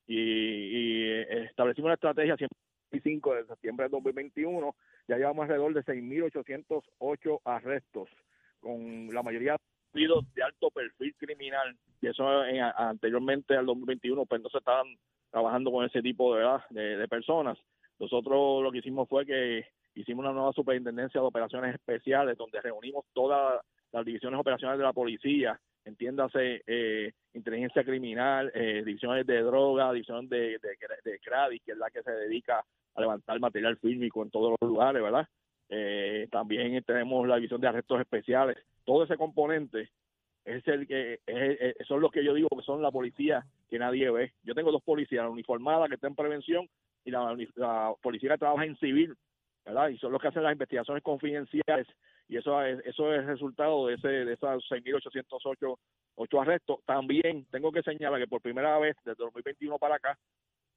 y, 0.07 0.15
y, 0.15 1.03
eh, 1.09 1.43
establecimos 1.49 1.88
una 1.88 1.95
estrategia 1.95 2.38
105 2.38 3.35
de 3.35 3.45
septiembre 3.47 3.85
de 3.88 3.89
2021. 3.89 4.75
Ya 5.07 5.17
llevamos 5.17 5.43
alrededor 5.43 5.73
de 5.73 5.83
6.808 5.83 7.41
arrestos, 7.43 8.07
con 8.59 9.07
la 9.13 9.23
mayoría 9.23 9.55
de 9.93 10.43
alto 10.43 10.69
perfil 10.71 11.15
criminal, 11.17 11.75
y 12.01 12.07
eso 12.07 12.45
en- 12.45 12.61
a- 12.61 12.71
anteriormente 12.89 13.55
al 13.55 13.65
2021, 13.65 14.25
pues 14.25 14.41
no 14.41 14.49
se 14.49 14.59
estaban 14.59 14.87
trabajando 15.31 15.71
con 15.71 15.85
ese 15.85 16.01
tipo 16.01 16.35
de, 16.35 16.45
de, 16.69 16.97
de 16.97 17.07
personas. 17.07 17.57
Nosotros 17.99 18.63
lo 18.63 18.71
que 18.71 18.79
hicimos 18.79 19.07
fue 19.09 19.25
que 19.25 19.65
hicimos 19.95 20.23
una 20.23 20.33
nueva 20.33 20.53
superintendencia 20.53 21.19
de 21.19 21.27
operaciones 21.27 21.73
especiales, 21.75 22.37
donde 22.37 22.61
reunimos 22.61 23.05
todas 23.13 23.59
las 23.91 24.05
divisiones 24.05 24.39
operacionales 24.39 24.77
de 24.79 24.85
la 24.85 24.93
policía, 24.93 25.59
entiéndase 25.85 26.61
eh, 26.67 27.11
inteligencia 27.33 27.83
criminal, 27.83 28.51
eh, 28.53 28.83
divisiones 28.85 29.25
de 29.25 29.41
droga, 29.41 29.91
división 29.91 30.29
de, 30.29 30.59
de, 30.59 30.77
de 31.03 31.19
CRADI, 31.19 31.59
que 31.61 31.71
es 31.71 31.77
la 31.77 31.89
que 31.89 32.03
se 32.03 32.11
dedica 32.11 32.63
a 32.95 33.01
levantar 33.01 33.39
material 33.39 33.77
fílmico 33.77 34.23
en 34.23 34.29
todos 34.29 34.55
los 34.61 34.69
lugares, 34.69 35.01
¿verdad? 35.01 35.27
Eh, 35.69 36.27
también 36.31 36.83
tenemos 36.83 37.27
la 37.27 37.35
división 37.35 37.61
de 37.61 37.67
arrestos 37.67 38.01
especiales. 38.01 38.57
Todo 38.83 39.03
ese 39.03 39.17
componente 39.17 39.89
es 40.45 40.67
el 40.67 40.88
que 40.88 41.19
es, 41.25 41.75
es- 41.77 41.88
son 41.88 42.01
los 42.01 42.11
que 42.11 42.23
yo 42.23 42.33
digo 42.33 42.49
que 42.49 42.63
son 42.63 42.81
la 42.81 42.91
policía 42.91 43.45
que 43.69 43.77
nadie 43.77 44.09
ve. 44.09 44.33
Yo 44.43 44.55
tengo 44.55 44.71
dos 44.71 44.83
policías, 44.83 45.23
la 45.23 45.29
uniformada 45.29 45.88
que 45.88 45.95
está 45.95 46.07
en 46.07 46.15
prevención 46.15 46.67
y 47.05 47.11
la, 47.11 47.93
policía 48.01 48.31
que 48.31 48.38
trabaja 48.39 48.65
en 48.65 48.77
civil, 48.77 49.15
¿verdad? 49.65 49.89
Y 49.89 49.97
son 49.99 50.11
los 50.11 50.21
que 50.21 50.29
hacen 50.29 50.43
las 50.43 50.53
investigaciones 50.53 51.03
confidenciales 51.03 51.88
y 52.27 52.38
eso 52.38 52.61
es, 52.63 52.83
eso 52.85 53.13
es 53.13 53.25
resultado 53.25 53.88
de 53.88 53.95
ese 53.95 54.07
de 54.07 54.33
esas 54.33 54.61
6.808 54.69 55.77
ocho 56.15 56.41
arrestos. 56.41 56.79
También 56.85 57.45
tengo 57.51 57.71
que 57.71 57.81
señalar 57.83 58.19
que 58.19 58.27
por 58.27 58.41
primera 58.41 58.77
vez 58.79 58.95
desde 59.05 59.23
2021 59.23 59.77
para 59.77 59.95
acá 59.95 60.17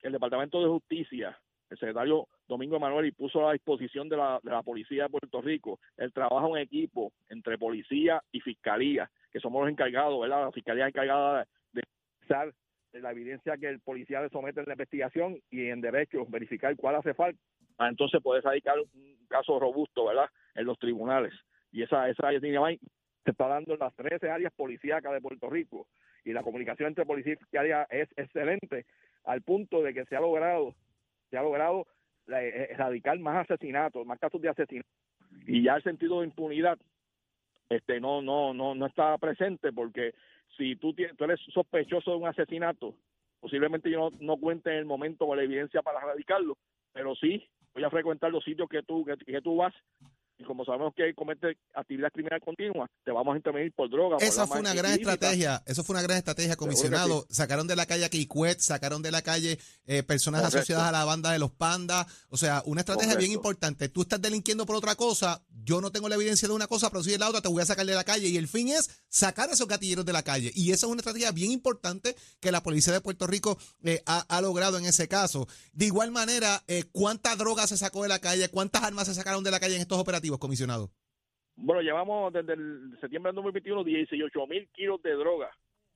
el 0.02 0.12
Departamento 0.12 0.60
de 0.60 0.68
Justicia 0.68 1.38
el 1.72 1.78
secretario 1.78 2.28
Domingo 2.46 2.76
Emanuel 2.76 3.06
y 3.06 3.12
puso 3.12 3.48
a 3.48 3.54
disposición 3.54 4.08
de 4.08 4.18
la, 4.18 4.38
de 4.42 4.50
la 4.50 4.62
policía 4.62 5.04
de 5.04 5.08
Puerto 5.08 5.40
Rico 5.40 5.80
el 5.96 6.12
trabajo 6.12 6.54
en 6.54 6.62
equipo 6.62 7.12
entre 7.30 7.56
policía 7.56 8.22
y 8.30 8.40
fiscalía, 8.40 9.10
que 9.32 9.40
somos 9.40 9.62
los 9.62 9.70
encargados, 9.70 10.20
¿verdad? 10.20 10.44
La 10.44 10.52
fiscalía 10.52 10.86
encargada 10.86 11.46
de 11.72 11.82
revisar 12.20 12.52
la 12.92 13.10
evidencia 13.10 13.56
que 13.56 13.68
el 13.68 13.80
policía 13.80 14.20
le 14.20 14.28
somete 14.28 14.60
en 14.60 14.66
la 14.66 14.74
investigación 14.74 15.38
y 15.50 15.68
en 15.68 15.80
derecho 15.80 16.26
verificar 16.28 16.76
cuál 16.76 16.96
hace 16.96 17.14
falta, 17.14 17.40
para 17.76 17.88
entonces 17.88 18.20
poder 18.20 18.44
radicar 18.44 18.78
un 18.78 19.26
caso 19.28 19.58
robusto, 19.58 20.04
¿verdad? 20.04 20.28
En 20.54 20.66
los 20.66 20.78
tribunales. 20.78 21.32
Y 21.72 21.82
esa, 21.82 22.10
esa 22.10 22.28
se 22.30 23.30
está 23.30 23.48
dando 23.48 23.72
en 23.72 23.80
las 23.80 23.94
13 23.94 24.30
áreas 24.30 24.52
policíacas 24.52 25.10
de 25.10 25.22
Puerto 25.22 25.48
Rico. 25.48 25.86
Y 26.22 26.34
la 26.34 26.42
comunicación 26.42 26.88
entre 26.88 27.06
policía 27.06 27.32
y 27.32 27.36
fiscalía 27.36 27.86
es 27.88 28.10
excelente 28.16 28.84
al 29.24 29.40
punto 29.40 29.82
de 29.82 29.94
que 29.94 30.04
se 30.04 30.16
ha 30.16 30.20
logrado 30.20 30.74
se 31.32 31.38
ha 31.38 31.42
logrado 31.42 31.86
la- 32.26 32.44
eh, 32.44 32.68
erradicar 32.70 33.18
más 33.18 33.48
asesinatos, 33.50 34.06
más 34.06 34.20
casos 34.20 34.40
de 34.40 34.50
asesinatos 34.50 34.92
y 35.46 35.62
ya 35.62 35.76
el 35.76 35.82
sentido 35.82 36.20
de 36.20 36.26
impunidad 36.26 36.78
este 37.70 38.00
no 38.00 38.20
no 38.20 38.52
no 38.52 38.74
no 38.74 38.86
está 38.86 39.16
presente 39.16 39.72
porque 39.72 40.14
si 40.58 40.76
tú, 40.76 40.92
tienes, 40.92 41.16
tú 41.16 41.24
eres 41.24 41.40
sospechoso 41.54 42.10
de 42.10 42.16
un 42.18 42.26
asesinato, 42.26 42.94
posiblemente 43.40 43.90
yo 43.90 44.10
no, 44.10 44.10
no 44.20 44.36
cuente 44.36 44.70
en 44.70 44.76
el 44.76 44.84
momento 44.84 45.26
con 45.26 45.38
la 45.38 45.44
evidencia 45.44 45.80
para 45.80 45.98
erradicarlo, 46.00 46.58
pero 46.92 47.14
sí 47.14 47.48
voy 47.72 47.84
a 47.84 47.88
frecuentar 47.90 48.30
los 48.30 48.44
sitios 48.44 48.68
que 48.68 48.82
tú 48.82 49.06
que, 49.06 49.16
que 49.16 49.40
tú 49.40 49.56
vas 49.56 49.74
y 50.42 50.44
como 50.44 50.64
sabemos 50.64 50.92
que 50.94 51.14
comete 51.14 51.56
actividad 51.74 52.10
criminal 52.12 52.40
continua, 52.40 52.88
te 53.04 53.10
vamos 53.10 53.34
a 53.34 53.36
intervenir 53.36 53.72
por 53.72 53.88
droga. 53.88 54.16
Esa 54.20 54.46
fue 54.46 54.60
una 54.60 54.74
gran 54.74 54.92
estrategia, 54.92 55.62
eso 55.66 55.84
fue 55.84 55.94
una 55.94 56.02
gran 56.02 56.18
estrategia, 56.18 56.56
comisionado. 56.56 57.26
Sacaron 57.30 57.66
de 57.66 57.76
la 57.76 57.86
calle 57.86 58.04
a 58.04 58.08
Kikwet, 58.08 58.58
sacaron 58.60 59.02
de 59.02 59.10
la 59.10 59.22
calle 59.22 59.58
eh, 59.86 60.02
personas 60.02 60.40
Correcto. 60.42 60.58
asociadas 60.58 60.88
a 60.88 60.92
la 60.92 61.04
banda 61.04 61.32
de 61.32 61.38
los 61.38 61.50
pandas. 61.52 62.06
O 62.28 62.36
sea, 62.36 62.62
una 62.66 62.80
estrategia 62.80 63.16
bien 63.16 63.32
importante. 63.32 63.88
Tú 63.88 64.02
estás 64.02 64.20
delinquiendo 64.20 64.66
por 64.66 64.76
otra 64.76 64.94
cosa, 64.94 65.42
yo 65.64 65.80
no 65.80 65.90
tengo 65.90 66.08
la 66.08 66.16
evidencia 66.16 66.48
de 66.48 66.54
una 66.54 66.66
cosa, 66.66 66.90
pero 66.90 67.02
si 67.02 67.10
de 67.10 67.18
la 67.18 67.28
otra 67.28 67.40
te 67.40 67.48
voy 67.48 67.62
a 67.62 67.66
sacar 67.66 67.86
de 67.86 67.94
la 67.94 68.04
calle. 68.04 68.28
Y 68.28 68.36
el 68.36 68.48
fin 68.48 68.68
es 68.68 69.04
sacar 69.08 69.48
a 69.48 69.52
esos 69.52 69.68
gatilleros 69.68 70.04
de 70.04 70.12
la 70.12 70.22
calle. 70.22 70.50
Y 70.54 70.72
esa 70.72 70.86
es 70.86 70.92
una 70.92 71.00
estrategia 71.00 71.32
bien 71.32 71.50
importante 71.50 72.14
que 72.40 72.52
la 72.52 72.62
policía 72.62 72.92
de 72.92 73.00
Puerto 73.00 73.26
Rico 73.26 73.56
eh, 73.84 74.00
ha, 74.06 74.24
ha 74.28 74.40
logrado 74.40 74.78
en 74.78 74.84
ese 74.84 75.08
caso. 75.08 75.46
De 75.72 75.86
igual 75.86 76.10
manera, 76.10 76.62
eh, 76.68 76.84
¿cuánta 76.92 77.36
droga 77.36 77.66
se 77.66 77.76
sacó 77.76 78.02
de 78.02 78.08
la 78.08 78.20
calle? 78.20 78.48
¿Cuántas 78.48 78.82
armas 78.82 79.06
se 79.06 79.14
sacaron 79.14 79.44
de 79.44 79.50
la 79.50 79.60
calle 79.60 79.76
en 79.76 79.82
estos 79.82 79.98
operativos, 79.98 80.38
comisionado? 80.38 80.90
Bueno, 81.56 81.82
llevamos 81.82 82.32
desde 82.32 82.54
el 82.54 82.96
septiembre 83.00 83.30
del 83.30 83.36
2021 83.36 83.84
18 83.84 84.46
mil 84.46 84.68
kilos 84.72 85.02
de 85.02 85.12
droga 85.12 85.50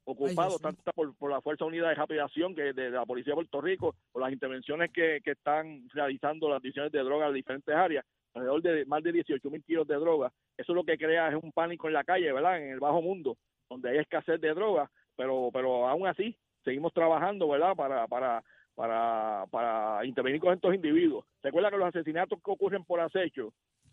ocupados, 0.07 0.61
tanto 0.61 0.83
por, 0.95 1.17
por 1.17 1.31
la 1.31 1.41
Fuerza 1.41 1.65
Unida 1.65 1.89
de 1.89 1.95
Rápida 1.95 2.25
Acción 2.25 2.55
que 2.55 2.73
de, 2.73 2.91
la 2.91 3.05
Policía 3.05 3.33
de 3.33 3.37
Puerto 3.37 3.61
Rico, 3.61 3.97
por 4.13 4.23
las 4.23 4.33
intervenciones 4.33 4.93
que, 4.93 5.21
que 5.25 5.33
están 5.33 5.89
realizando 5.93 6.49
las 6.49 6.63
divisiones 6.63 6.93
de 6.93 7.01
droga 7.01 7.27
en 7.27 7.35
diferentes 7.35 7.75
áreas, 7.75 8.05
alrededor 8.37 8.63
de 8.63 8.85
más 8.85 9.03
de 9.03 9.13
18 9.13 9.51
mil 9.51 9.65
kilos 9.65 9.87
de 9.87 9.95
droga. 9.95 10.33
Eso 10.57 10.75
lo 10.75 10.85
que 10.85 10.99
crea 10.99 11.29
es 11.29 11.43
un 11.43 11.53
pánico 11.53 11.89
en 11.89 11.95
la 11.95 12.05
calle, 12.05 12.33
¿verdad? 12.33 12.61
En 12.61 12.71
el 12.71 12.81
bajo 12.81 13.01
mundo, 13.03 13.37
donde 13.69 13.91
hay 13.91 13.99
escasez 13.99 14.41
de 14.41 14.55
droga, 14.55 14.91
pero, 15.17 15.51
pero 15.53 15.89
aún 15.89 16.07
así 16.07 16.37
seguimos 16.65 16.93
trabajando, 16.93 17.49
¿verdad? 17.49 17.75
Para, 17.75 18.07
para, 18.07 18.43
para, 18.75 19.47
para 19.51 20.05
intervenir 20.05 20.41
con 20.41 20.55
estos 20.55 20.75
individuos. 20.75 21.25
Recuerda 21.43 21.71
que 21.71 21.79
los 21.79 21.89
asesinatos 21.89 22.39
que 22.45 22.51
ocurren 22.51 22.85
por 22.85 23.01
acecho 23.01 23.53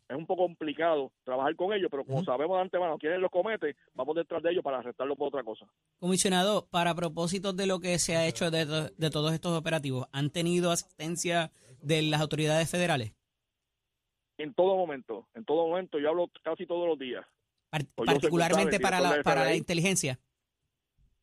es 0.09 0.17
un 0.17 0.25
poco 0.25 0.43
complicado 0.43 1.11
trabajar 1.23 1.55
con 1.55 1.71
ellos, 1.71 1.87
pero 1.89 2.03
como 2.03 2.23
sabemos 2.25 2.57
de 2.57 2.63
antemano 2.63 2.97
quiénes 2.97 3.19
los 3.19 3.31
cometen, 3.31 3.73
vamos 3.93 4.15
detrás 4.15 4.43
de 4.43 4.51
ellos 4.51 4.63
para 4.63 4.79
arrestarlos 4.79 5.17
por 5.17 5.29
otra 5.29 5.43
cosa. 5.43 5.65
Comisionado, 5.97 6.67
para 6.69 6.93
propósitos 6.93 7.55
de 7.55 7.67
lo 7.67 7.79
que 7.79 7.97
se 7.99 8.17
ha 8.17 8.27
hecho 8.27 8.51
de, 8.51 8.65
de 8.65 9.09
todos 9.09 9.33
estos 9.33 9.57
operativos, 9.57 10.07
¿han 10.11 10.29
tenido 10.29 10.71
asistencia 10.71 11.51
de 11.81 12.01
las 12.01 12.19
autoridades 12.19 12.69
federales? 12.69 13.13
En 14.43 14.53
todo 14.53 14.75
momento, 14.75 15.25
en 15.33 15.45
todo 15.45 15.67
momento, 15.67 15.99
yo 15.99 16.09
hablo 16.09 16.29
casi 16.43 16.65
todos 16.65 16.85
los 16.85 16.99
días, 16.99 17.25
Pues 17.95 18.07
particularmente 18.07 18.77
para 18.77 18.99
la, 18.99 19.23
para 19.23 19.45
la 19.45 19.55
inteligencia. 19.55 20.19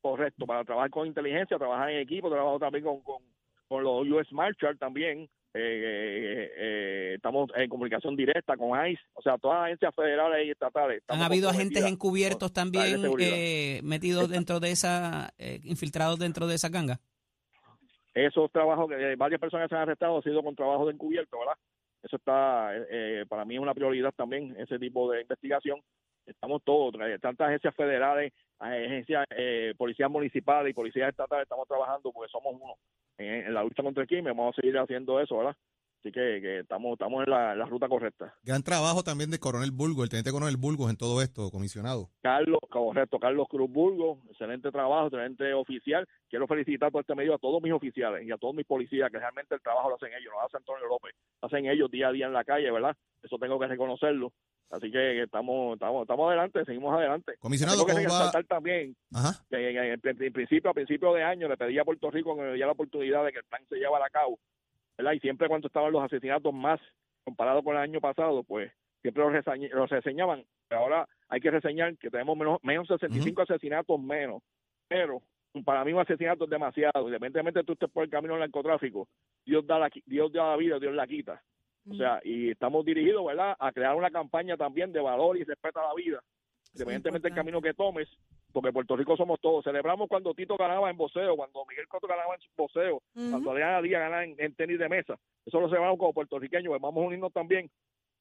correcto, 0.01 0.47
para 0.47 0.65
trabajar 0.65 0.89
con 0.89 1.07
inteligencia, 1.07 1.59
trabajar 1.59 1.91
en 1.91 1.99
equipo, 1.99 2.31
trabajo 2.31 2.59
también 2.59 2.83
con, 2.83 3.03
con, 3.03 3.23
con 3.69 3.85
los 3.85 4.07
US 4.09 4.33
Marshall 4.33 4.79
también, 4.79 5.29
eh, 5.53 5.61
eh, 5.61 6.53
eh, 6.57 7.13
estamos 7.17 7.51
en 7.57 7.69
comunicación 7.69 8.17
directa 8.17 8.57
con 8.57 8.71
ICE, 8.87 9.03
o 9.13 9.21
sea, 9.21 9.37
todas 9.37 9.59
las 9.59 9.65
agencias 9.67 9.95
federales 9.95 10.47
y 10.47 10.51
estatales. 10.53 11.03
¿Han 11.09 11.21
habido 11.21 11.51
agentes 11.51 11.85
encubiertos 11.85 12.55
también 12.55 13.03
metidos 13.83 14.31
dentro 14.31 14.61
de 14.61 14.71
esa, 14.71 15.35
infiltrados 15.63 16.19
dentro 16.19 16.47
de 16.47 16.55
esa 16.55 16.71
ganga? 16.71 17.01
esos 18.13 18.51
trabajos 18.51 18.89
que 18.89 19.15
varias 19.17 19.41
personas 19.41 19.69
se 19.69 19.77
han 19.77 19.83
arrestado 19.83 20.17
han 20.17 20.23
sido 20.23 20.43
con 20.43 20.57
trabajo 20.57 20.87
de 20.87 20.95
encubierto, 20.95 21.39
¿verdad? 21.39 21.55
Eso 22.03 22.17
está, 22.17 22.77
eh, 22.77 22.87
eh, 22.91 23.25
para 23.29 23.45
mí 23.45 23.57
es 23.57 23.61
una 23.61 23.75
prioridad 23.75 24.13
también, 24.13 24.55
ese 24.59 24.79
tipo 24.79 25.11
de 25.11 25.23
investigación. 25.23 25.81
Estamos 26.27 26.63
todos, 26.65 26.95
tantas 27.21 27.49
agencias 27.49 27.75
federales, 27.75 28.33
agencias, 28.59 29.25
eh, 29.31 29.75
policías 29.77 30.11
municipales 30.11 30.71
y 30.71 30.75
policías 30.75 31.09
estatales, 31.09 31.43
estamos 31.43 31.67
trabajando 31.67 32.13
porque 32.13 32.31
somos 32.31 32.55
uno 32.55 32.75
en 33.19 33.53
la 33.53 33.63
lucha 33.63 33.83
contra 33.83 34.03
el 34.03 34.09
crimen, 34.09 34.37
vamos 34.37 34.57
a 34.57 34.61
seguir 34.61 34.79
haciendo 34.79 35.21
eso, 35.21 35.39
¿verdad? 35.39 35.57
Así 36.01 36.11
que, 36.13 36.41
que 36.41 36.61
estamos, 36.61 36.93
estamos 36.95 37.23
en 37.27 37.31
la, 37.31 37.55
ruta 37.67 37.87
correcta. 37.87 38.35
Gran 38.43 38.63
trabajo 38.63 39.03
también 39.03 39.31
de 39.31 39.39
Coronel 39.39 39.71
Burgos, 39.71 40.05
el 40.05 40.09
teniente 40.09 40.31
Coronel 40.33 40.57
Burgos 40.57 40.89
en 40.89 40.97
todo 40.97 41.21
esto, 41.21 41.51
comisionado. 41.51 42.09
Carlos, 42.23 42.59
correcto, 42.71 43.19
Carlos 43.19 43.47
Cruz 43.51 43.71
Burgos, 43.71 44.19
excelente 44.31 44.71
trabajo, 44.71 45.09
excelente 45.09 45.53
oficial. 45.53 46.09
Quiero 46.31 46.47
felicitar 46.47 46.91
por 46.91 47.03
este 47.03 47.15
medio 47.15 47.35
a 47.35 47.39
todos 47.39 47.61
mis 47.63 47.73
oficiales 47.75 48.27
y 48.27 48.33
a 48.33 48.39
todos 48.39 48.55
mis 48.55 48.65
policías, 48.65 49.11
que 49.11 49.19
realmente 49.19 49.55
el 49.55 49.61
trabajo 49.61 49.91
lo 49.91 49.97
hacen 49.97 50.09
ellos, 50.19 50.33
no 50.33 50.41
lo 50.41 50.47
hace 50.47 50.57
Antonio 50.57 50.87
López, 50.89 51.15
lo 51.43 51.47
hacen 51.49 51.67
ellos 51.67 51.91
día 51.91 52.09
a 52.09 52.13
día 52.13 52.27
en 52.27 52.33
la 52.33 52.45
calle, 52.45 52.71
¿verdad? 52.71 52.97
Eso 53.23 53.37
tengo 53.39 53.59
que 53.61 53.67
reconocerlo. 53.67 54.33
Así 54.71 54.91
que, 54.91 55.23
estamos, 55.25 55.75
estamos, 55.75 56.03
estamos 56.03 56.29
adelante, 56.29 56.65
seguimos 56.65 56.95
adelante. 56.95 57.35
Comisionado, 57.41 57.85
tengo 57.85 57.99
que 57.99 58.07
¿cómo 58.07 58.21
va? 58.21 58.43
también 58.45 58.97
Ajá. 59.13 59.45
que 59.51 59.69
en, 59.69 59.77
en- 59.77 60.01
en 60.23 60.33
principio, 60.33 60.71
a 60.71 60.75
principio 60.75 61.13
de 61.13 61.25
año, 61.25 61.47
le 61.49 61.57
pedí 61.59 61.79
a 61.79 61.85
Puerto 61.85 62.11
Rico 62.11 62.37
que 62.37 62.43
me 62.43 62.53
diera 62.53 62.69
la 62.69 62.73
oportunidad 62.73 63.25
de 63.25 63.33
que 63.33 63.39
el 63.39 63.45
plan 63.45 63.63
se 63.69 63.77
llevara 63.77 64.07
a 64.07 64.11
cabo, 64.11 64.39
¿verdad? 65.01 65.13
Y 65.13 65.21
siempre 65.21 65.49
cuando 65.49 65.67
estaban 65.69 65.93
los 65.93 66.03
asesinatos 66.03 66.53
más 66.55 66.81
comparado 67.25 67.63
con 67.63 67.77
el 67.77 67.83
año 67.83 68.01
pasado, 68.01 68.43
pues 68.43 68.73
siempre 69.03 69.23
los, 69.25 69.33
reseñ- 69.33 69.71
los 69.71 69.91
reseñaban. 69.91 70.45
Ahora 70.71 71.09
hay 71.29 71.41
que 71.41 71.51
reseñar 71.51 71.97
que 71.99 72.11
tenemos 72.11 72.37
menos, 72.37 72.59
menos 72.63 72.87
65 72.89 73.43
asesinatos 73.43 74.01
menos. 74.01 74.43
Pero 74.89 75.23
para 75.65 75.85
mí 75.85 75.93
un 75.93 76.01
asesinato 76.01 76.45
es 76.45 76.51
demasiado. 76.51 77.07
Independientemente 77.07 77.65
tú 77.65 77.73
estés 77.73 77.91
por 77.91 78.05
el 78.05 78.11
camino 78.11 78.35
del 78.35 78.41
narcotráfico, 78.41 79.09
Dios 79.45 79.67
da 79.67 79.79
la, 79.79 79.91
Dios 80.07 80.33
da 80.33 80.51
la 80.51 80.57
vida, 80.57 80.79
Dios 80.79 80.95
la 80.95 81.07
quita. 81.07 81.43
O 81.91 81.95
sea, 81.95 82.21
y 82.23 82.51
estamos 82.51 82.85
dirigidos, 82.85 83.25
¿verdad?, 83.25 83.57
a 83.59 83.73
crear 83.73 83.97
una 83.97 84.11
campaña 84.11 84.57
también 84.57 84.93
de 84.93 85.01
valor 85.01 85.37
y 85.39 85.45
respeto 85.45 85.81
a 85.81 85.89
la 85.89 85.95
vida, 85.95 86.23
independientemente 86.75 87.29
del 87.29 87.35
camino 87.37 87.61
que 87.63 87.75
tomes, 87.75 88.07
porque 88.53 88.73
Puerto 88.73 88.97
Rico 88.97 89.17
somos 89.17 89.41
todos. 89.41 89.65
Celebramos 89.65 90.09
cuando 90.09 90.35
Tito 90.35 90.57
ganaba 90.57 90.91
en 90.91 90.97
boxeo, 90.97 91.37
cuando 91.37 91.65
Miguel 91.69 91.87
Cotto 91.89 92.07
ganaba 92.07 92.35
en 92.35 92.41
boxeo, 92.57 93.03
cuando 93.15 93.51
Adriana 93.53 93.83
Díaz 93.83 94.01
ganaba 94.03 94.25
en, 94.25 94.35
en 94.39 94.55
tenis 94.55 94.79
de 94.79 94.89
mesa. 94.89 95.17
Eso 95.47 95.61
lo 95.61 95.69
celebramos 95.69 95.99
como 95.99 96.13
puertorriqueños, 96.13 96.69
pues 96.69 96.81
vamos 96.81 97.03
a 97.03 97.07
unirnos 97.07 97.33
también 97.33 97.71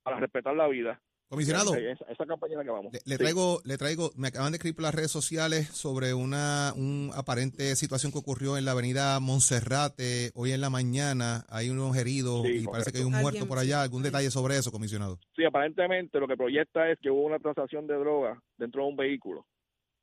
para 0.04 0.18
respetar 0.20 0.56
la 0.56 0.68
vida. 0.68 1.00
Comisionado, 1.28 1.76
Esa, 1.76 2.06
esa 2.06 2.26
campaña 2.26 2.54
en 2.54 2.58
la 2.58 2.64
que 2.64 2.72
vamos. 2.72 2.92
le, 2.92 3.00
le 3.06 3.16
Sí. 3.16 3.18
traigo, 3.20 3.62
le 3.64 3.78
traigo, 3.78 4.10
me 4.16 4.30
acaban 4.30 4.52
de 4.52 4.56
escribir 4.56 4.76
por 4.78 4.84
las 4.86 4.96
redes 4.96 5.12
sociales 5.12 5.68
sobre 5.68 6.16
una 6.16 6.74
un 6.76 7.12
aparente 7.14 7.76
situación 7.76 8.12
que 8.12 8.18
ocurrió 8.18 8.58
en 8.58 8.66
la 8.66 8.72
avenida 8.72 9.20
Monserrate 9.20 10.32
hoy 10.34 10.54
en 10.54 10.62
la 10.62 10.72
mañana. 10.72 11.46
Hay 11.50 11.70
unos 11.70 11.96
heridos 11.96 12.44
Sí, 12.48 12.64
y 12.64 12.66
parece 12.66 12.92
que 12.92 12.98
hay 13.00 13.04
un 13.04 13.12
muerto 13.14 13.48
por 13.48 13.60
allá. 13.60 13.84
¿Algún 13.84 14.02
detalle 14.02 14.32
sobre 14.32 14.58
eso, 14.58 14.72
comisionado? 14.72 15.20
Sí, 15.36 15.46
aparentemente 15.46 16.20
lo 16.20 16.28
que 16.28 16.36
proyecta 16.36 16.90
es 16.90 16.98
que 17.00 17.12
hubo 17.12 17.22
una 17.26 17.38
transacción 17.38 17.86
de 17.86 17.94
droga 17.96 18.42
dentro 18.58 18.82
de 18.84 18.90
un 18.90 18.96
vehículo. 18.96 19.46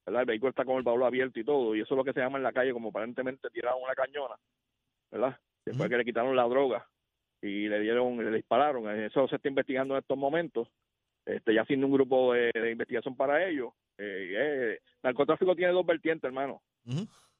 ¿Verdad? 0.06 0.22
El 0.22 0.26
vehículo 0.26 0.50
está 0.50 0.64
con 0.64 0.76
el 0.76 0.82
baúl 0.82 1.02
abierto 1.02 1.38
y 1.40 1.44
todo, 1.44 1.74
y 1.74 1.80
eso 1.80 1.94
es 1.94 1.98
lo 1.98 2.04
que 2.04 2.12
se 2.12 2.20
llama 2.20 2.38
en 2.38 2.44
la 2.44 2.52
calle 2.52 2.72
como 2.72 2.88
aparentemente 2.90 3.50
tiraron 3.50 3.82
una 3.82 3.94
cañona, 3.94 4.36
¿verdad? 5.10 5.36
Después 5.64 5.90
que 5.90 5.96
le 5.98 6.04
quitaron 6.04 6.36
la 6.36 6.44
droga 6.44 6.86
y 7.42 7.68
le 7.68 7.80
dieron, 7.80 8.16
le 8.24 8.36
dispararon. 8.36 8.88
Eso 9.00 9.26
se 9.28 9.36
está 9.36 9.48
investigando 9.48 9.94
en 9.94 10.00
estos 10.00 10.16
momentos, 10.16 10.68
este, 11.24 11.52
ya 11.54 11.62
haciendo 11.62 11.86
un 11.86 11.92
grupo 11.92 12.32
de, 12.32 12.52
de 12.54 12.70
investigación 12.70 13.16
para 13.16 13.44
ello. 13.46 13.74
Eh, 13.98 14.34
eh, 14.36 14.78
narcotráfico 15.02 15.56
tiene 15.56 15.72
dos 15.72 15.84
vertientes, 15.84 16.24
hermano. 16.24 16.62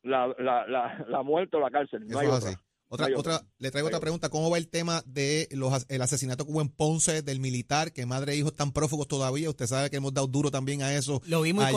La, 0.03 0.35
la, 0.39 0.67
la, 0.67 1.05
la 1.09 1.23
muerte 1.23 1.57
o 1.57 1.61
la 1.61 1.71
cárcel. 1.71 2.01
No 2.07 2.09
Eso 2.09 2.19
hay 2.19 2.27
otra. 2.27 2.49
así. 2.51 2.57
Otra, 2.89 3.09
otra, 3.17 3.41
le 3.59 3.71
traigo 3.73 3.87
No 3.89 3.97
otra 3.97 4.01
pregunta. 4.01 4.29
¿Cómo 4.29 4.49
va 4.51 4.59
el 4.59 4.69
tema 4.71 5.03
de 5.07 5.49
los, 5.51 5.73
as- 5.73 5.87
el 5.89 6.01
asesinato 6.03 6.45
que 6.45 6.53
hubo 6.53 6.61
en 6.61 6.69
Ponce 6.69 7.23
del 7.23 7.41
militar, 7.41 7.93
que 7.93 8.07
madre 8.07 8.33
e 8.33 8.37
hijo 8.37 8.49
están 8.49 8.73
prófugos 8.73 9.09
todavía? 9.09 9.51
Usted 9.51 9.67
sabe 9.67 9.91
que 9.91 9.97
hemos 9.97 10.15
dado 10.15 10.29
duro 10.29 10.51
también 10.53 10.83
a 10.83 10.95
eso. 10.95 11.21
Lo 11.27 11.43
vi 11.43 11.53
muy 11.53 11.65
en 11.65 11.71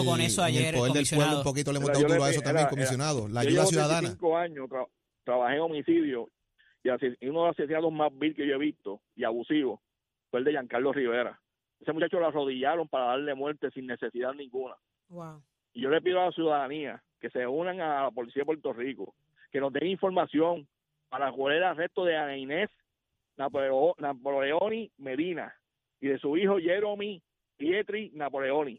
el- 0.00 0.04
con 0.06 0.20
eso 0.20 0.40
en 0.42 0.46
ayer, 0.46 0.74
el 0.74 0.80
poder 0.80 0.92
del 0.94 1.06
pueblo 1.14 1.36
un 1.38 1.42
poquito 1.44 1.72
le 1.72 1.78
hemos 1.78 1.88
dado 1.88 2.00
yo 2.00 2.08
duro 2.08 2.24
a 2.24 2.30
eso 2.30 2.38
era- 2.40 2.44
también, 2.44 2.60
era- 2.62 2.70
comisionado. 2.70 3.28
La 3.28 3.42
Yo 3.42 3.48
ayuda 3.50 3.60
llevo 3.62 3.70
ciudadana. 3.70 4.00
35 4.00 4.36
años, 4.36 4.68
tra- 4.70 4.88
trabajé 5.24 5.54
en 5.56 5.60
homicidio 5.60 6.30
y 6.82 6.88
ases- 6.88 7.16
y 7.20 7.28
uno 7.28 7.40
de 7.42 7.46
los 7.48 7.56
asesinatos 7.58 7.92
más 7.92 8.10
vil 8.18 8.34
que 8.34 8.46
yo 8.48 8.54
he 8.54 8.58
visto 8.58 9.02
y 9.14 9.24
abusivo 9.24 9.82
fue 10.30 10.38
el 10.40 10.44
de 10.46 10.52
Giancarlo 10.52 10.92
Rivera. 10.92 11.38
Ese 11.80 11.92
muchacho 11.92 12.18
lo 12.18 12.28
arrodillaron 12.28 12.88
para 12.88 13.06
darle 13.08 13.34
muerte 13.34 13.68
sin 13.74 13.86
necesidad 13.86 14.32
ninguna. 14.32 14.76
Wow. 15.10 15.42
Y 15.74 15.82
yo 15.82 15.90
le 15.90 16.00
pido 16.00 16.18
a 16.22 16.26
la 16.26 16.32
ciudadanía 16.32 17.02
que 17.20 17.28
se 17.28 17.46
unan 17.46 17.80
a 17.82 18.04
la 18.04 18.10
Policía 18.10 18.40
de 18.40 18.46
Puerto 18.46 18.72
Rico, 18.72 19.14
que 19.56 19.60
nos 19.62 19.72
den 19.72 19.86
información 19.86 20.68
para 21.08 21.32
jugar 21.32 21.56
el 21.56 21.64
arresto 21.64 22.04
de 22.04 22.14
Ana 22.14 22.36
Inés 22.36 22.68
Napoleo- 23.38 23.94
Napoleoni 23.96 24.90
Medina 24.98 25.54
y 25.98 26.08
de 26.08 26.18
su 26.18 26.36
hijo 26.36 26.58
Jeremy 26.58 27.22
Pietri 27.56 28.10
Napoleoni. 28.12 28.78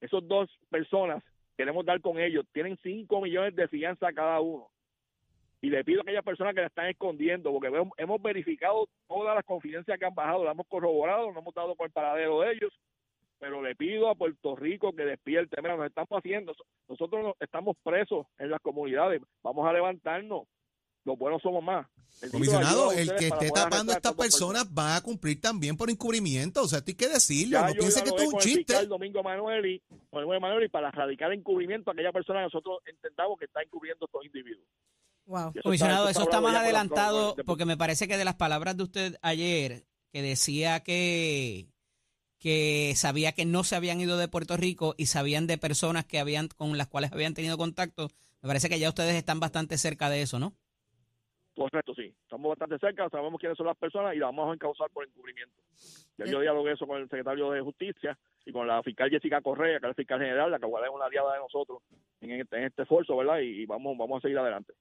Esos 0.00 0.26
dos 0.26 0.48
personas 0.70 1.22
queremos 1.58 1.84
dar 1.84 2.00
con 2.00 2.18
ellos. 2.18 2.46
Tienen 2.54 2.78
5 2.82 3.20
millones 3.20 3.54
de 3.54 3.68
fianza 3.68 4.10
cada 4.14 4.40
uno. 4.40 4.70
Y 5.60 5.68
le 5.68 5.84
pido 5.84 6.00
a 6.00 6.02
aquellas 6.04 6.24
personas 6.24 6.54
que 6.54 6.62
la 6.62 6.68
están 6.68 6.86
escondiendo, 6.86 7.52
porque 7.52 7.70
hemos 7.98 8.22
verificado 8.22 8.88
todas 9.08 9.34
las 9.34 9.44
confidencias 9.44 9.98
que 9.98 10.06
han 10.06 10.14
bajado, 10.14 10.42
las 10.42 10.54
hemos 10.54 10.68
corroborado, 10.68 11.30
no 11.32 11.40
hemos 11.40 11.52
dado 11.52 11.74
con 11.74 11.84
el 11.84 11.92
paradero 11.92 12.40
de 12.40 12.52
ellos, 12.52 12.72
pero 13.38 13.62
le 13.62 13.74
pido 13.76 14.08
a 14.08 14.14
Puerto 14.14 14.56
Rico 14.56 14.92
que 14.92 15.04
despierte. 15.04 15.60
Mira, 15.62 15.76
nos 15.76 15.86
estamos 15.86 16.10
haciendo, 16.10 16.54
nosotros 16.88 17.22
no- 17.22 17.34
estamos 17.40 17.76
presos 17.82 18.26
en 18.38 18.50
las 18.50 18.60
comunidades, 18.60 19.22
vamos 19.42 19.66
a 19.68 19.72
levantarnos, 19.72 20.42
los 21.04 21.18
buenos 21.18 21.40
somos 21.40 21.62
más. 21.62 21.86
Necesito 22.20 22.32
Comisionado, 22.32 22.92
el 22.92 23.14
que 23.16 23.28
esté 23.28 23.50
tapando 23.50 23.92
a 23.92 23.96
estas 23.96 24.14
personas. 24.14 24.66
va 24.76 24.96
a 24.96 25.00
cumplir 25.02 25.40
también 25.40 25.76
por 25.76 25.88
encubrimiento. 25.88 26.62
O 26.62 26.66
sea, 26.68 26.78
esto 26.80 26.90
hay 26.90 26.96
que 26.96 27.08
decirlo. 27.08 27.58
Ya 27.58 27.66
no 27.66 27.72
yo 27.74 27.78
piense 27.78 28.02
que 28.02 28.08
esto 28.08 28.22
es 28.22 28.28
un 28.28 28.34
el 28.34 28.40
chiste. 28.40 28.58
fiscal 28.64 28.88
Domingo 28.88 29.22
Manueli, 29.22 29.80
Manuel 30.10 30.40
Manueli 30.40 30.68
para 30.68 30.88
erradicar 30.88 31.32
encubrimiento 31.32 31.90
a 31.90 31.92
aquella 31.92 32.10
persona 32.12 32.40
que 32.40 32.44
nosotros 32.44 32.78
entendamos 32.86 33.38
que 33.38 33.44
está 33.44 33.62
encubriendo 33.62 34.04
a 34.04 34.06
estos 34.06 34.24
individuos. 34.24 34.66
Wow. 35.26 35.52
Y 35.54 35.60
Comisionado, 35.60 36.08
eso 36.08 36.22
está 36.22 36.40
más 36.40 36.56
adelantado 36.56 37.36
porque 37.46 37.64
me 37.66 37.76
parece 37.76 38.08
que 38.08 38.16
de 38.16 38.24
las 38.24 38.34
palabras 38.36 38.76
de 38.76 38.82
usted 38.82 39.16
ayer, 39.22 39.84
que 40.10 40.22
decía 40.22 40.80
que, 40.80 41.68
que 42.38 42.92
sabía 42.96 43.32
que 43.32 43.44
no 43.44 43.64
se 43.64 43.76
habían 43.76 44.00
ido 44.00 44.16
de 44.16 44.28
Puerto 44.28 44.56
Rico 44.56 44.94
y 44.96 45.06
sabían 45.06 45.46
de 45.46 45.58
personas 45.58 46.04
que 46.04 46.18
habían 46.18 46.48
con 46.48 46.76
las 46.78 46.88
cuales 46.88 47.12
habían 47.12 47.34
tenido 47.34 47.58
contacto, 47.58 48.08
me 48.42 48.46
parece 48.46 48.68
que 48.68 48.78
ya 48.78 48.88
ustedes 48.88 49.14
están 49.14 49.40
bastante 49.40 49.76
cerca 49.78 50.08
de 50.08 50.22
eso, 50.22 50.38
¿no? 50.38 50.54
Correcto, 51.56 51.92
sí. 51.94 52.14
Estamos 52.22 52.50
bastante 52.50 52.78
cerca, 52.78 53.08
sabemos 53.08 53.40
quiénes 53.40 53.58
son 53.58 53.66
las 53.66 53.76
personas 53.76 54.14
y 54.14 54.18
las 54.18 54.28
vamos 54.28 54.50
a 54.50 54.54
encauzar 54.54 54.88
por 54.90 55.04
encubrimiento. 55.04 55.60
Ya 56.16 56.24
yo 56.26 56.40
dialogué 56.40 56.72
eso 56.72 56.86
con 56.86 57.00
el 57.00 57.08
secretario 57.08 57.50
de 57.50 57.60
Justicia 57.60 58.16
y 58.46 58.52
con 58.52 58.68
la 58.68 58.80
fiscal 58.84 59.10
Jessica 59.10 59.40
Correa, 59.40 59.80
que 59.80 59.86
es 59.86 59.90
la 59.90 59.94
fiscal 59.94 60.20
general, 60.20 60.52
la 60.52 60.60
que 60.60 60.66
es 60.66 60.90
una 60.94 61.06
aliada 61.06 61.34
de 61.34 61.40
nosotros 61.40 61.82
en 62.20 62.30
este, 62.30 62.58
en 62.58 62.64
este 62.64 62.82
esfuerzo, 62.82 63.16
¿verdad? 63.16 63.40
Y, 63.40 63.62
y 63.62 63.66
vamos, 63.66 63.98
vamos 63.98 64.18
a 64.18 64.20
seguir 64.20 64.38
adelante. 64.38 64.72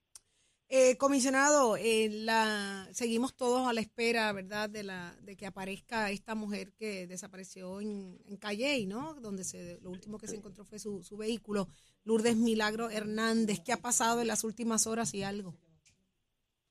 Eh, 0.70 0.98
comisionado, 0.98 1.78
eh, 1.78 2.10
la, 2.12 2.88
seguimos 2.92 3.34
todos 3.38 3.68
a 3.70 3.74
la 3.74 3.80
espera, 3.80 4.34
¿verdad?, 4.34 4.70
de, 4.70 4.84
la, 4.84 5.16
de 5.22 5.38
que 5.38 5.46
aparezca 5.46 6.12
esta 6.12 6.36
mujer 6.36 6.74
que 6.74 7.08
desapareció 7.08 7.80
en, 7.80 8.20
en 8.28 8.36
Calley, 8.36 8.86
¿no? 8.86 9.14
Donde 9.22 9.46
se, 9.46 9.80
lo 9.82 9.90
último 9.92 10.18
que 10.18 10.28
se 10.28 10.36
encontró 10.36 10.66
fue 10.66 10.78
su, 10.80 11.04
su 11.04 11.16
vehículo. 11.16 11.70
Lourdes 12.04 12.36
Milagro 12.36 12.90
Hernández, 12.90 13.62
¿qué 13.66 13.72
ha 13.72 13.78
pasado 13.78 14.20
en 14.20 14.28
las 14.28 14.44
últimas 14.44 14.88
horas 14.88 15.14
y 15.14 15.24
algo? 15.24 15.56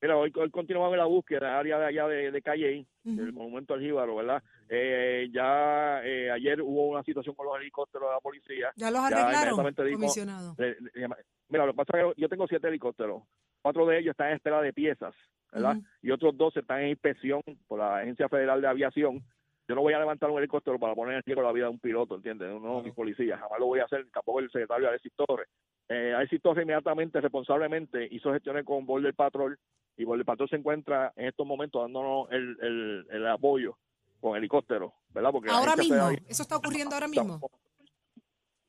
Mira, 0.02 0.18
hoy, 0.18 0.30
hoy 0.36 0.50
continuamos 0.50 0.94
la 0.98 1.06
búsqueda, 1.06 1.58
área 1.58 1.78
de 1.78 1.86
allá 1.86 2.06
de, 2.06 2.30
de 2.30 2.42
Calle, 2.42 2.86
del 3.02 3.32
monumento 3.32 3.72
al 3.72 3.80
Jíbaro, 3.80 4.16
¿verdad? 4.16 4.42
Eh, 4.68 5.28
ya 5.32 6.02
eh, 6.04 6.30
ayer 6.30 6.60
hubo 6.60 6.88
una 6.88 7.02
situación 7.02 7.34
con 7.34 7.46
los 7.46 7.56
helicópteros 7.58 8.08
de 8.10 8.14
la 8.14 8.20
policía. 8.20 8.72
¿Ya 8.76 8.90
los 8.90 9.00
Ya 9.08 9.16
arreglaron, 9.26 9.74
dijo- 9.86 9.92
comisionado? 10.00 10.54
Le- 10.58 10.76
le 10.80 11.00
llama- 11.00 11.16
Mira, 11.48 11.64
lo 11.64 11.72
que 11.72 11.76
pasa 11.76 11.98
es 11.98 12.14
que 12.14 12.20
yo 12.20 12.28
tengo 12.28 12.46
siete 12.46 12.68
helicópteros. 12.68 13.22
Cuatro 13.62 13.86
de 13.86 13.98
ellos 13.98 14.12
están 14.12 14.28
en 14.28 14.34
espera 14.36 14.60
de 14.62 14.72
piezas, 14.72 15.14
¿verdad? 15.52 15.76
Y 16.02 16.10
otros 16.10 16.36
dos 16.36 16.56
están 16.56 16.80
en 16.82 16.88
inspección 16.90 17.40
por 17.66 17.78
la 17.78 17.98
Agencia 17.98 18.28
Federal 18.28 18.60
de 18.60 18.68
Aviación. 18.68 19.24
Yo 19.68 19.74
no 19.74 19.80
voy 19.80 19.94
a 19.94 19.98
levantar 19.98 20.30
un 20.30 20.38
helicóptero 20.38 20.78
para 20.78 20.94
poner 20.94 21.16
en 21.16 21.22
riesgo 21.24 21.42
la 21.42 21.50
vida 21.52 21.64
de 21.64 21.70
un 21.70 21.80
piloto, 21.80 22.14
¿entiendes? 22.14 22.52
Uno 22.52 22.76
de 22.78 22.82
mis 22.84 22.94
policías. 22.94 23.40
Jamás 23.40 23.58
lo 23.58 23.66
voy 23.66 23.80
a 23.80 23.84
hacer, 23.84 24.06
tampoco 24.12 24.38
el 24.38 24.50
secretario 24.50 24.88
Alexis 24.88 25.12
Torres. 25.16 25.48
Eh, 25.88 26.12
Alexis 26.14 26.40
Torres 26.40 26.62
inmediatamente, 26.62 27.20
responsablemente, 27.20 28.06
hizo 28.12 28.32
gestiones 28.32 28.64
con 28.64 28.86
Border 28.86 29.12
Patrol 29.14 29.58
y 29.96 30.04
Border 30.04 30.24
Patrol 30.24 30.48
se 30.48 30.56
encuentra 30.56 31.12
en 31.16 31.26
estos 31.26 31.44
momentos 31.46 31.82
dándonos 31.82 32.30
el, 32.30 32.56
el, 32.60 33.06
el 33.10 33.26
apoyo 33.26 33.76
con 34.20 34.36
helicópteros, 34.36 34.92
¿verdad? 35.08 35.32
Porque 35.32 35.50
Ahora 35.50 35.74
mismo, 35.74 35.96
Federal- 35.96 36.22
eso 36.28 36.42
está 36.44 36.56
ocurriendo 36.56 36.94
ahora 36.94 37.08
mismo. 37.08 37.40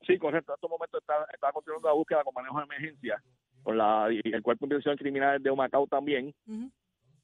Sí, 0.02 0.18
correcto. 0.18 0.52
En 0.52 0.54
estos 0.56 0.70
momentos 0.70 1.00
está, 1.00 1.26
está 1.32 1.52
continuando 1.52 1.88
la 1.88 1.94
búsqueda 1.94 2.24
con 2.24 2.34
manejo 2.34 2.58
de 2.58 2.64
emergencia 2.64 3.22
con 3.68 3.76
la, 3.76 4.08
y 4.10 4.22
el 4.32 4.42
Cuerpo 4.42 4.64
de 4.64 4.68
Investigación 4.76 4.96
Criminal 4.96 5.42
de 5.42 5.50
Humacao 5.50 5.86
también. 5.86 6.34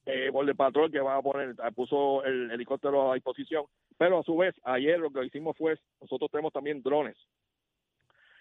Eh, 0.05 0.29
Border 0.29 0.55
Patrol 0.55 0.91
que 0.91 0.99
va 0.99 1.15
a 1.15 1.21
poner, 1.23 1.49
eh, 1.49 1.71
puso 1.73 2.23
el 2.23 2.51
helicóptero 2.51 3.11
a 3.11 3.15
disposición. 3.15 3.65
Pero 3.97 4.19
a 4.19 4.23
su 4.23 4.37
vez, 4.37 4.53
ayer 4.63 4.99
lo 4.99 5.09
que 5.09 5.25
hicimos 5.25 5.57
fue, 5.57 5.75
nosotros 5.99 6.29
tenemos 6.29 6.53
también 6.53 6.83
drones. 6.83 7.17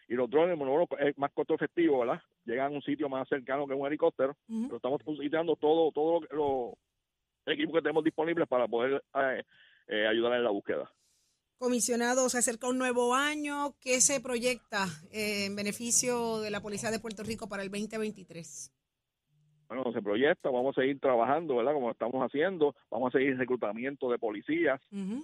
Y 0.06 0.12
los 0.16 0.28
drones, 0.28 0.58
bueno, 0.58 0.86
es 0.98 1.16
más 1.16 1.32
costo 1.32 1.54
efectivo, 1.54 2.00
¿verdad? 2.00 2.20
Llegan 2.44 2.74
a 2.74 2.76
un 2.76 2.82
sitio 2.82 3.08
más 3.08 3.26
cercano 3.26 3.66
que 3.66 3.72
un 3.72 3.86
helicóptero. 3.86 4.36
Ujú. 4.50 4.64
Pero 4.64 4.76
estamos 4.76 5.00
utilizando 5.06 5.56
todo, 5.56 5.90
todo 5.90 6.20
lo, 6.30 6.36
lo- 6.36 6.74
el 7.46 7.54
equipo 7.54 7.72
que 7.72 7.80
tenemos 7.80 8.04
disponible 8.04 8.46
para 8.46 8.68
poder 8.68 9.02
eh, 9.14 9.42
eh, 9.88 10.06
ayudar 10.06 10.34
en 10.34 10.44
la 10.44 10.50
búsqueda. 10.50 10.90
Comisionado, 11.58 12.28
se 12.28 12.38
acerca 12.38 12.68
un 12.68 12.78
nuevo 12.78 13.14
año. 13.14 13.74
¿Qué 13.80 14.00
se 14.00 14.20
proyecta 14.20 14.86
eh, 15.12 15.46
en 15.46 15.56
beneficio 15.56 16.40
de 16.40 16.50
la 16.50 16.60
Policía 16.60 16.90
de 16.90 17.00
Puerto 17.00 17.22
Rico 17.22 17.48
para 17.48 17.62
el 17.62 17.70
2023? 17.70 18.72
bueno, 19.68 19.92
se 19.92 20.02
proyecta, 20.02 20.50
vamos 20.50 20.76
a 20.76 20.82
seguir 20.82 21.00
trabajando, 21.00 21.56
¿verdad? 21.56 21.72
Como 21.72 21.90
estamos 21.90 22.22
haciendo, 22.22 22.74
vamos 22.90 23.14
a 23.14 23.18
seguir 23.18 23.36
reclutamiento 23.36 24.10
de 24.10 24.18
policías, 24.18 24.80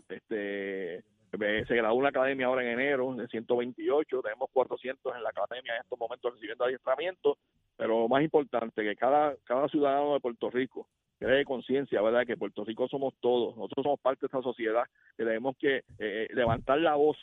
este 0.08 1.04
se 1.30 1.76
graduó 1.76 1.96
una 1.96 2.08
academia 2.08 2.46
ahora 2.46 2.62
en 2.62 2.80
enero 2.80 3.14
de 3.14 3.28
128, 3.28 4.20
tenemos 4.20 4.50
400 4.52 5.14
en 5.14 5.22
la 5.22 5.28
academia 5.28 5.76
en 5.76 5.82
estos 5.82 5.96
momentos 5.96 6.34
recibiendo 6.34 6.64
adiestramiento, 6.64 7.38
pero 7.76 8.00
lo 8.00 8.08
más 8.08 8.24
importante, 8.24 8.82
que 8.82 8.96
cada, 8.96 9.36
cada 9.44 9.68
ciudadano 9.68 10.14
de 10.14 10.20
Puerto 10.20 10.50
Rico 10.50 10.88
cree 11.20 11.44
conciencia, 11.44 12.00
¿verdad? 12.00 12.26
Que 12.26 12.36
Puerto 12.36 12.64
Rico 12.64 12.88
somos 12.88 13.14
todos, 13.20 13.56
nosotros 13.56 13.84
somos 13.84 14.00
parte 14.00 14.22
de 14.22 14.26
esta 14.26 14.42
sociedad, 14.42 14.84
que 15.16 15.24
tenemos 15.24 15.54
que 15.58 15.84
eh, 15.98 16.26
levantar 16.32 16.78
la 16.80 16.96
voz 16.96 17.16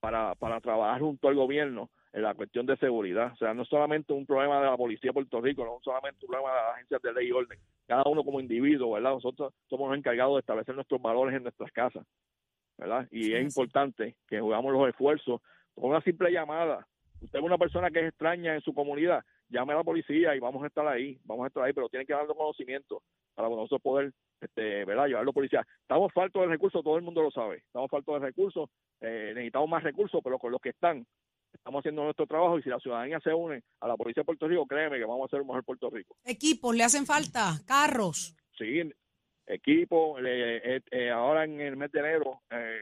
para, 0.00 0.34
para 0.34 0.60
trabajar 0.60 1.00
junto 1.00 1.28
al 1.28 1.34
gobierno 1.34 1.90
en 2.12 2.22
la 2.22 2.34
cuestión 2.34 2.66
de 2.66 2.76
seguridad. 2.76 3.32
O 3.32 3.36
sea, 3.36 3.54
no 3.54 3.62
es 3.62 3.68
solamente 3.68 4.12
un 4.12 4.26
problema 4.26 4.60
de 4.60 4.66
la 4.66 4.76
policía 4.76 5.08
de 5.08 5.14
Puerto 5.14 5.40
Rico, 5.40 5.64
no 5.64 5.78
es 5.78 5.82
solamente 5.82 6.26
un 6.26 6.30
problema 6.30 6.54
de 6.54 6.60
las 6.62 6.74
agencias 6.74 7.02
de 7.02 7.12
ley 7.14 7.28
y 7.28 7.32
orden. 7.32 7.58
Cada 7.86 8.04
uno 8.04 8.22
como 8.22 8.38
individuo, 8.40 8.92
¿verdad? 8.92 9.12
Nosotros 9.12 9.54
somos 9.68 9.88
los 9.88 9.98
encargados 9.98 10.34
de 10.34 10.40
establecer 10.40 10.74
nuestros 10.74 11.00
valores 11.00 11.34
en 11.34 11.42
nuestras 11.42 11.72
casas, 11.72 12.06
¿verdad? 12.76 13.08
Y 13.10 13.24
Sí, 13.24 13.32
es 13.32 13.38
sí. 13.38 13.44
importante 13.46 14.16
que 14.28 14.40
jugamos 14.40 14.72
los 14.72 14.88
esfuerzos 14.88 15.40
con 15.74 15.90
una 15.90 16.00
simple 16.02 16.30
llamada. 16.30 16.86
Usted 17.22 17.38
es 17.38 17.44
una 17.44 17.58
persona 17.58 17.90
que 17.90 18.00
es 18.00 18.08
extraña 18.08 18.54
en 18.54 18.60
su 18.62 18.74
comunidad, 18.74 19.24
llame 19.50 19.72
a 19.72 19.76
la 19.76 19.84
policía 19.84 20.34
y 20.34 20.40
vamos 20.40 20.62
a 20.62 20.68
estar 20.68 20.86
ahí, 20.86 21.18
vamos 21.24 21.44
a 21.44 21.48
estar 21.48 21.62
ahí, 21.62 21.72
pero 21.72 21.88
tiene 21.88 22.06
que 22.06 22.12
darnos 22.12 22.36
conocimiento 22.36 23.02
para 23.34 23.48
nosotros 23.48 23.82
poder, 23.82 24.12
este, 24.40 24.84
¿verdad? 24.84 25.06
Llevarlo 25.06 25.30
a 25.30 25.34
policía. 25.34 25.66
Estamos 25.82 26.12
faltos 26.12 26.42
de 26.42 26.48
recursos, 26.48 26.82
todo 26.82 26.96
el 26.96 27.02
mundo 27.02 27.22
lo 27.22 27.30
sabe. 27.30 27.58
Estamos 27.58 27.90
faltos 27.90 28.20
de 28.20 28.26
recursos, 28.26 28.70
eh, 29.00 29.32
necesitamos 29.34 29.68
más 29.68 29.82
recursos, 29.82 30.20
pero 30.22 30.38
con 30.38 30.52
los 30.52 30.60
que 30.60 30.70
están, 30.70 31.06
estamos 31.52 31.80
haciendo 31.80 32.04
nuestro 32.04 32.26
trabajo 32.26 32.58
y 32.58 32.62
si 32.62 32.70
la 32.70 32.78
ciudadanía 32.78 33.20
se 33.20 33.34
une 33.34 33.62
a 33.80 33.88
la 33.88 33.96
policía 33.96 34.22
de 34.22 34.26
Puerto 34.26 34.48
Rico, 34.48 34.66
créeme 34.66 34.98
que 34.98 35.04
vamos 35.04 35.22
a 35.22 35.26
hacer 35.26 35.40
un 35.40 35.48
mejor 35.48 35.64
Puerto 35.64 35.90
Rico. 35.90 36.16
Equipos, 36.24 36.74
¿le 36.74 36.84
hacen 36.84 37.06
falta? 37.06 37.60
¿Carros? 37.66 38.36
Sí, 38.56 38.82
equipo, 39.46 40.18
eh, 40.18 40.60
eh, 40.64 40.80
eh, 40.90 41.10
ahora 41.10 41.44
en 41.44 41.60
el 41.60 41.76
mes 41.76 41.90
de 41.92 42.00
enero, 42.00 42.42
eh, 42.50 42.78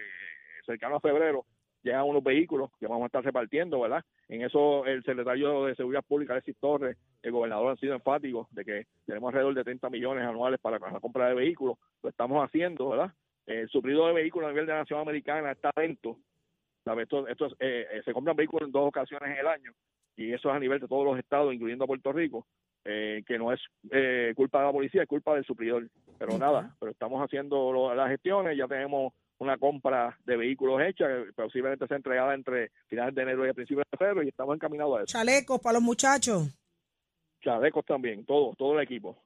cercano 0.65 0.97
a 0.97 1.01
febrero, 1.01 1.47
llegan 1.83 2.05
unos 2.05 2.23
vehículos 2.23 2.71
que 2.79 2.87
vamos 2.87 3.05
a 3.05 3.07
estar 3.07 3.25
repartiendo, 3.25 3.81
¿verdad? 3.81 4.05
En 4.29 4.43
eso 4.43 4.85
el 4.85 5.03
secretario 5.05 5.65
de 5.65 5.75
Seguridad 5.75 6.05
Pública, 6.07 6.35
Alexis 6.35 6.57
Torres, 6.59 6.97
el 7.23 7.33
gobernador 7.33 7.71
han 7.71 7.77
sido 7.79 7.95
enfáticos 7.95 8.47
de 8.53 8.65
que 8.65 8.87
tenemos 9.07 9.29
alrededor 9.29 9.55
de 9.55 9.65
30 9.65 9.89
millones 9.91 10.25
anuales 10.25 10.61
para 10.61 10.79
la 10.79 11.01
compra 11.01 11.29
de 11.29 11.35
vehículos. 11.35 11.77
Lo 12.03 12.11
estamos 12.11 12.45
haciendo, 12.45 12.91
¿verdad? 12.91 13.11
El 13.47 13.69
suplido 13.71 14.07
de 14.07 14.13
vehículos 14.13 14.47
a 14.49 14.51
nivel 14.51 14.67
de 14.67 14.73
la 14.73 14.81
nación 14.81 15.01
americana 15.01 15.53
está 15.53 15.71
lento. 15.77 16.19
Esto, 17.01 17.27
esto 17.29 17.47
es, 17.47 17.53
eh, 17.61 17.87
eh, 17.93 18.03
se 18.05 18.13
compran 18.15 18.37
vehículos 18.37 18.67
en 18.67 18.73
dos 18.73 18.89
ocasiones 18.89 19.31
en 19.31 19.39
el 19.39 19.47
año 19.47 19.73
y 20.17 20.33
eso 20.33 20.49
es 20.49 20.55
a 20.55 20.59
nivel 20.59 20.81
de 20.81 20.89
todos 20.89 21.05
los 21.05 21.19
estados, 21.19 21.53
incluyendo 21.53 21.85
a 21.85 21.87
Puerto 21.87 22.13
Rico, 22.13 22.47
eh, 22.85 23.23
que 23.27 23.39
no 23.39 23.53
es 23.53 23.61
eh, 23.91 24.33
culpa 24.35 24.61
de 24.61 24.67
la 24.67 24.73
policía, 24.73 25.03
es 25.03 25.09
culpa 25.09 25.35
del 25.35 25.45
suplidor. 25.45 25.87
Pero 26.19 26.39
nada, 26.39 26.75
pero 26.81 26.91
estamos 26.93 27.23
haciendo 27.23 27.73
lo- 27.73 27.95
las 27.95 28.09
gestiones, 28.09 28.57
ya 28.57 28.67
tenemos 28.67 29.13
una 29.39 29.57
compra 29.57 30.17
de 30.25 30.37
vehículos 30.37 30.81
hecha, 30.83 31.07
que 31.07 31.33
posiblemente 31.35 31.87
sea 31.87 31.97
entregada 31.97 32.35
entre 32.35 32.71
finales 32.89 33.15
de 33.15 33.23
enero 33.23 33.49
y 33.49 33.53
principios 33.53 33.85
de 33.91 33.99
febrero 33.99 34.23
y 34.23 34.29
estamos 34.29 34.55
encaminados 34.55 34.99
a 34.99 35.03
eso. 35.03 35.07
Chalecos 35.07 35.61
para 35.61 35.75
los 35.75 35.83
muchachos. 35.83 36.49
Chalecos 37.41 37.85
también, 37.85 38.25
todo, 38.25 38.55
todo 38.57 38.79
el 38.79 38.85
equipo. 38.85 39.17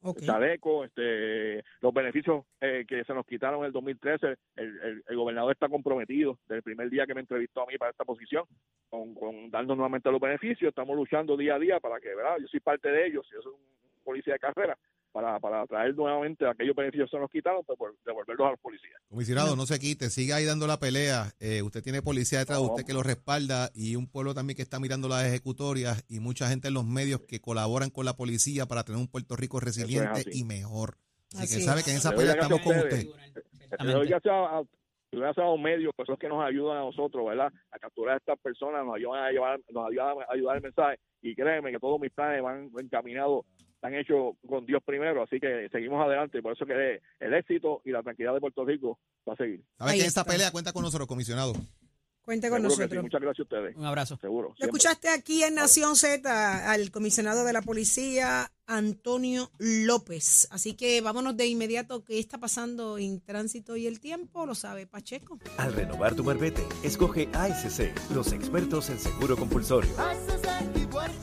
Ok. 0.00 0.20
Chaleco, 0.20 0.84
este, 0.84 1.64
los 1.80 1.92
beneficios 1.92 2.44
eh, 2.60 2.84
que 2.86 3.02
se 3.02 3.12
nos 3.12 3.26
quitaron 3.26 3.60
en 3.60 3.66
el 3.66 3.72
2013, 3.72 4.26
el, 4.28 4.36
el, 4.56 5.04
el 5.08 5.16
gobernador 5.16 5.52
está 5.52 5.68
comprometido 5.68 6.38
desde 6.42 6.58
el 6.58 6.62
primer 6.62 6.88
día 6.88 7.04
que 7.04 7.14
me 7.14 7.20
entrevistó 7.20 7.62
a 7.62 7.66
mí 7.66 7.76
para 7.78 7.90
esta 7.90 8.04
posición, 8.04 8.44
con, 8.88 9.12
con 9.14 9.50
darnos 9.50 9.76
nuevamente 9.76 10.10
los 10.12 10.20
beneficios, 10.20 10.68
estamos 10.68 10.96
luchando 10.96 11.36
día 11.36 11.56
a 11.56 11.58
día 11.58 11.80
para 11.80 11.98
que, 11.98 12.14
¿verdad? 12.14 12.36
Yo 12.40 12.46
soy 12.46 12.60
parte 12.60 12.88
de 12.90 13.08
ellos, 13.08 13.26
yo 13.32 13.42
soy 13.42 13.54
un 13.54 14.04
policía 14.04 14.34
de 14.34 14.38
carrera, 14.38 14.78
para, 15.12 15.38
para 15.40 15.66
traer 15.66 15.94
nuevamente 15.94 16.46
aquellos 16.46 16.76
beneficios 16.76 17.10
que 17.10 17.16
se 17.16 17.20
nos 17.20 17.30
quitaron, 17.30 17.62
pues 17.64 17.78
por- 17.78 17.96
devolverlos 18.04 18.46
a 18.46 18.50
los 18.50 18.60
policías. 18.60 19.00
Comisionado, 19.08 19.56
no 19.56 19.66
se 19.66 19.78
quite, 19.78 20.10
siga 20.10 20.36
ahí 20.36 20.44
dando 20.44 20.66
la 20.66 20.78
pelea. 20.78 21.32
Eh, 21.40 21.62
usted 21.62 21.82
tiene 21.82 22.02
policía 22.02 22.38
detrás 22.40 22.58
de 22.58 22.64
No, 22.64 22.70
usted 22.72 22.84
que 22.86 22.92
lo 22.92 23.02
respalda 23.02 23.70
y 23.74 23.96
un 23.96 24.06
pueblo 24.06 24.34
también 24.34 24.56
que 24.56 24.62
está 24.62 24.78
mirando 24.80 25.08
las 25.08 25.24
ejecutorias 25.24 26.04
y 26.08 26.20
mucha 26.20 26.48
gente 26.48 26.68
en 26.68 26.74
los 26.74 26.84
medios 26.84 27.20
que 27.22 27.40
colaboran 27.40 27.90
con 27.90 28.04
la 28.04 28.14
policía 28.14 28.66
para 28.66 28.84
tener 28.84 29.00
un 29.00 29.08
Puerto 29.08 29.34
Rico 29.36 29.60
resiliente 29.60 30.24
y 30.32 30.44
mejor. 30.44 30.96
Así, 31.34 31.44
Así 31.44 31.54
que 31.54 31.60
es. 31.60 31.64
sabe 31.66 31.82
que 31.82 31.90
en 31.90 31.96
esa 31.96 32.12
pelea 32.12 32.32
estamos 32.34 32.60
con 32.60 32.76
usted. 32.78 33.06
Le 33.80 33.92
doy 33.92 34.08
gracias 34.08 34.32
a, 34.34 34.62
gracias 35.12 35.44
a 35.44 35.48
los 35.50 35.60
medios, 35.60 35.92
que 35.96 36.04
son 36.04 36.12
los 36.14 36.18
que 36.18 36.28
nos 36.28 36.42
ayudan 36.44 36.78
a 36.78 36.80
nosotros, 36.80 37.26
¿verdad? 37.26 37.52
A 37.70 37.78
capturar 37.78 38.14
a 38.14 38.18
estas 38.18 38.38
personas, 38.38 38.84
nos 38.84 38.94
ayudan 38.96 39.24
a 39.24 39.30
llevar, 39.30 39.60
nos 39.70 39.88
ayudan 39.90 40.16
a 40.28 40.32
ayudar 40.32 40.56
el 40.56 40.62
mensaje. 40.62 40.98
Y 41.20 41.34
créeme 41.34 41.70
que 41.72 41.78
todos 41.78 42.00
mis 42.00 42.12
planes 42.12 42.42
van 42.42 42.70
encaminados, 42.78 43.44
están 43.78 43.94
hechos 43.94 44.34
con 44.48 44.66
Dios 44.66 44.82
primero, 44.84 45.22
así 45.22 45.38
que 45.38 45.68
seguimos 45.70 46.04
adelante. 46.04 46.42
Por 46.42 46.52
eso 46.52 46.66
que 46.66 47.00
el 47.20 47.34
éxito 47.34 47.80
y 47.84 47.92
la 47.92 48.02
tranquilidad 48.02 48.34
de 48.34 48.40
Puerto 48.40 48.64
Rico 48.64 48.98
va 49.28 49.34
a 49.34 49.36
seguir. 49.36 49.62
Sabe 49.78 49.92
Ahí 49.92 50.00
que 50.00 50.06
está. 50.06 50.24
pelea 50.24 50.50
cuenta 50.50 50.72
con 50.72 50.82
nosotros, 50.82 51.06
comisionado. 51.06 51.52
Cuente 52.22 52.50
con 52.50 52.58
Seguro 52.58 52.68
que 52.68 52.74
sí. 52.74 52.80
nosotros. 52.82 53.02
Muchas 53.04 53.20
gracias 53.22 53.38
a 53.38 53.42
ustedes. 53.56 53.76
Un 53.76 53.84
abrazo. 53.86 54.18
Seguro. 54.20 54.48
Lo 54.48 54.54
siempre. 54.56 54.66
escuchaste 54.66 55.08
aquí 55.08 55.44
en 55.44 55.54
Nación 55.54 55.96
Z 55.96 56.70
al 56.70 56.90
comisionado 56.90 57.44
de 57.44 57.52
la 57.54 57.62
policía, 57.62 58.50
Antonio 58.66 59.50
López. 59.58 60.46
Así 60.50 60.74
que 60.74 61.00
vámonos 61.00 61.36
de 61.38 61.46
inmediato. 61.46 62.04
¿Qué 62.04 62.18
está 62.18 62.36
pasando 62.36 62.98
en 62.98 63.20
tránsito 63.22 63.76
y 63.76 63.86
el 63.86 64.00
tiempo? 64.00 64.44
Lo 64.44 64.54
sabe 64.54 64.86
Pacheco. 64.86 65.38
Al 65.56 65.72
renovar 65.72 66.16
tu 66.16 66.24
marbete, 66.24 66.62
escoge 66.82 67.28
ASC, 67.32 67.92
los 68.12 68.32
expertos 68.32 68.90
en 68.90 68.98
seguro 68.98 69.36
compulsorio. 69.36 69.90
Buenos 69.94 71.22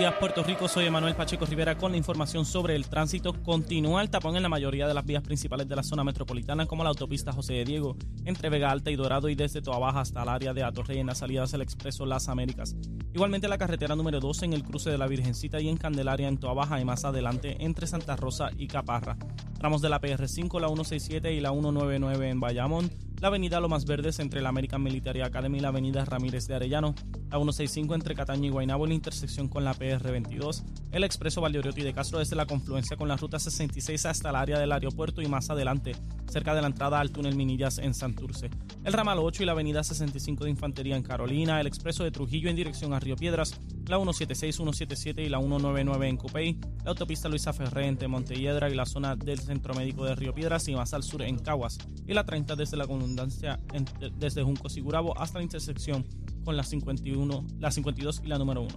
días, 0.00 0.14
Puerto 0.18 0.42
Rico. 0.42 0.66
Soy 0.66 0.86
Emanuel 0.86 1.14
Pacheco 1.14 1.44
Rivera 1.44 1.76
con 1.76 1.92
la 1.92 1.98
información 1.98 2.46
sobre 2.46 2.74
el 2.74 2.86
tránsito. 2.86 3.34
Continúa 3.42 4.00
el 4.00 4.08
tapón 4.08 4.34
en 4.34 4.42
la 4.42 4.48
mayoría 4.48 4.88
de 4.88 4.94
las 4.94 5.04
vías 5.04 5.22
principales 5.22 5.68
de 5.68 5.76
la 5.76 5.82
zona 5.82 6.04
metropolitana, 6.04 6.64
como 6.64 6.82
la 6.82 6.88
autopista 6.88 7.32
José 7.32 7.52
de 7.52 7.64
Diego, 7.66 7.96
entre 8.24 8.48
Vega 8.48 8.70
Alta 8.70 8.90
y 8.90 8.96
Dorado 8.96 9.28
y 9.28 9.34
desde 9.34 9.60
Toa 9.60 9.78
Baja 9.78 10.00
hasta 10.00 10.22
el 10.22 10.30
área 10.30 10.54
de 10.54 10.62
Atorrey 10.62 11.00
en 11.00 11.08
las 11.08 11.18
salidas 11.18 11.52
del 11.52 11.60
Expreso 11.60 12.06
Las 12.06 12.30
Américas. 12.30 12.74
Igualmente 13.12 13.46
la 13.46 13.58
carretera 13.58 13.94
número 13.94 14.20
12 14.20 14.46
en 14.46 14.54
el 14.54 14.62
cruce 14.62 14.88
de 14.88 14.96
la 14.96 15.06
Virgencita 15.06 15.60
y 15.60 15.68
en 15.68 15.76
Candelaria 15.76 16.28
en 16.28 16.38
Toa 16.38 16.54
Baja 16.54 16.80
y 16.80 16.84
más 16.86 17.04
adelante 17.04 17.58
entre 17.60 17.86
Santa 17.86 18.16
Rosa 18.16 18.48
y 18.56 18.68
Caparra. 18.68 19.18
Tramos 19.58 19.82
de 19.82 19.90
la 19.90 20.00
PR5, 20.00 20.60
la 20.60 20.68
167 20.68 21.34
y 21.34 21.40
la 21.40 21.50
199 21.50 22.30
en 22.30 22.40
Bayamón, 22.40 22.90
la 23.20 23.28
avenida 23.28 23.60
Lomas 23.60 23.84
Verdes 23.84 24.18
entre 24.18 24.40
la 24.40 24.48
American 24.48 24.82
Military 24.82 25.20
Academy 25.20 25.58
y 25.58 25.60
la 25.60 25.68
avenida 25.68 26.04
Ramírez 26.06 26.46
de 26.46 26.54
Arellano, 26.54 26.94
la 27.28 27.36
165 27.36 27.94
entre 27.94 28.14
Cataño 28.14 28.46
y 28.46 28.50
Guaynabo 28.50 28.84
en 28.84 28.90
la 28.90 28.94
intersección 28.94 29.48
con 29.48 29.62
la 29.62 29.74
PR22, 29.74 30.64
el 30.92 31.04
expreso 31.04 31.42
Valdeoriotti 31.42 31.82
de 31.82 31.92
Castro 31.92 32.18
desde 32.18 32.34
la 32.34 32.46
confluencia 32.46 32.96
con 32.96 33.08
la 33.08 33.16
ruta 33.16 33.38
66 33.38 34.06
hasta 34.06 34.30
el 34.30 34.36
área 34.36 34.58
del 34.58 34.72
aeropuerto 34.72 35.20
y 35.20 35.26
más 35.26 35.50
adelante, 35.50 35.92
cerca 36.30 36.54
de 36.54 36.62
la 36.62 36.68
entrada 36.68 36.98
al 36.98 37.10
túnel 37.10 37.36
Minillas 37.36 37.78
en 37.78 37.92
Santurce, 37.92 38.48
el 38.84 38.92
ramal 38.92 39.18
8 39.18 39.42
y 39.42 39.46
la 39.46 39.52
avenida 39.52 39.82
65 39.84 40.44
de 40.44 40.50
Infantería 40.50 40.96
en 40.96 41.02
Carolina, 41.02 41.60
el 41.60 41.66
expreso 41.66 42.02
de 42.04 42.10
Trujillo 42.10 42.48
en 42.48 42.56
dirección 42.56 42.92
a 42.94 43.00
Río 43.00 43.16
Piedras, 43.16 43.60
la 43.86 43.96
176, 43.96 44.56
177 44.56 45.22
y 45.22 45.28
la 45.28 45.38
199 45.38 46.08
en 46.08 46.16
Cupey, 46.16 46.58
la 46.84 46.90
autopista 46.90 47.28
Luisa 47.28 47.52
Ferré 47.52 47.86
entre 47.86 48.08
Montelledra 48.08 48.70
y 48.70 48.74
la 48.74 48.86
zona 48.86 49.16
del 49.16 49.38
Centro 49.38 49.74
Médico 49.74 50.04
de 50.04 50.14
Río 50.14 50.34
Piedras 50.34 50.66
y 50.68 50.74
más 50.74 50.94
al 50.94 51.02
sur 51.02 51.22
en 51.22 51.38
Caguas, 51.38 51.78
y 52.06 52.14
la 52.14 52.24
30 52.24 52.56
desde 52.56 52.76
la 52.76 52.84
Abundancia 52.84 53.60
en- 53.72 53.84
desde 54.18 54.42
Juncos 54.42 54.76
y 54.76 54.84
hasta 55.16 55.38
la 55.38 55.42
intersección 55.44 56.06
con 56.44 56.56
la 56.56 56.62
51, 56.62 57.44
la 57.58 57.70
52 57.70 58.22
y 58.24 58.28
la 58.28 58.38
número 58.38 58.62
1. 58.62 58.74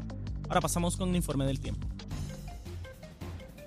Ahora 0.50 0.62
pasamos 0.62 0.98
con 0.98 1.10
el 1.10 1.16
informe 1.16 1.46
del 1.46 1.60
tiempo. 1.60 1.88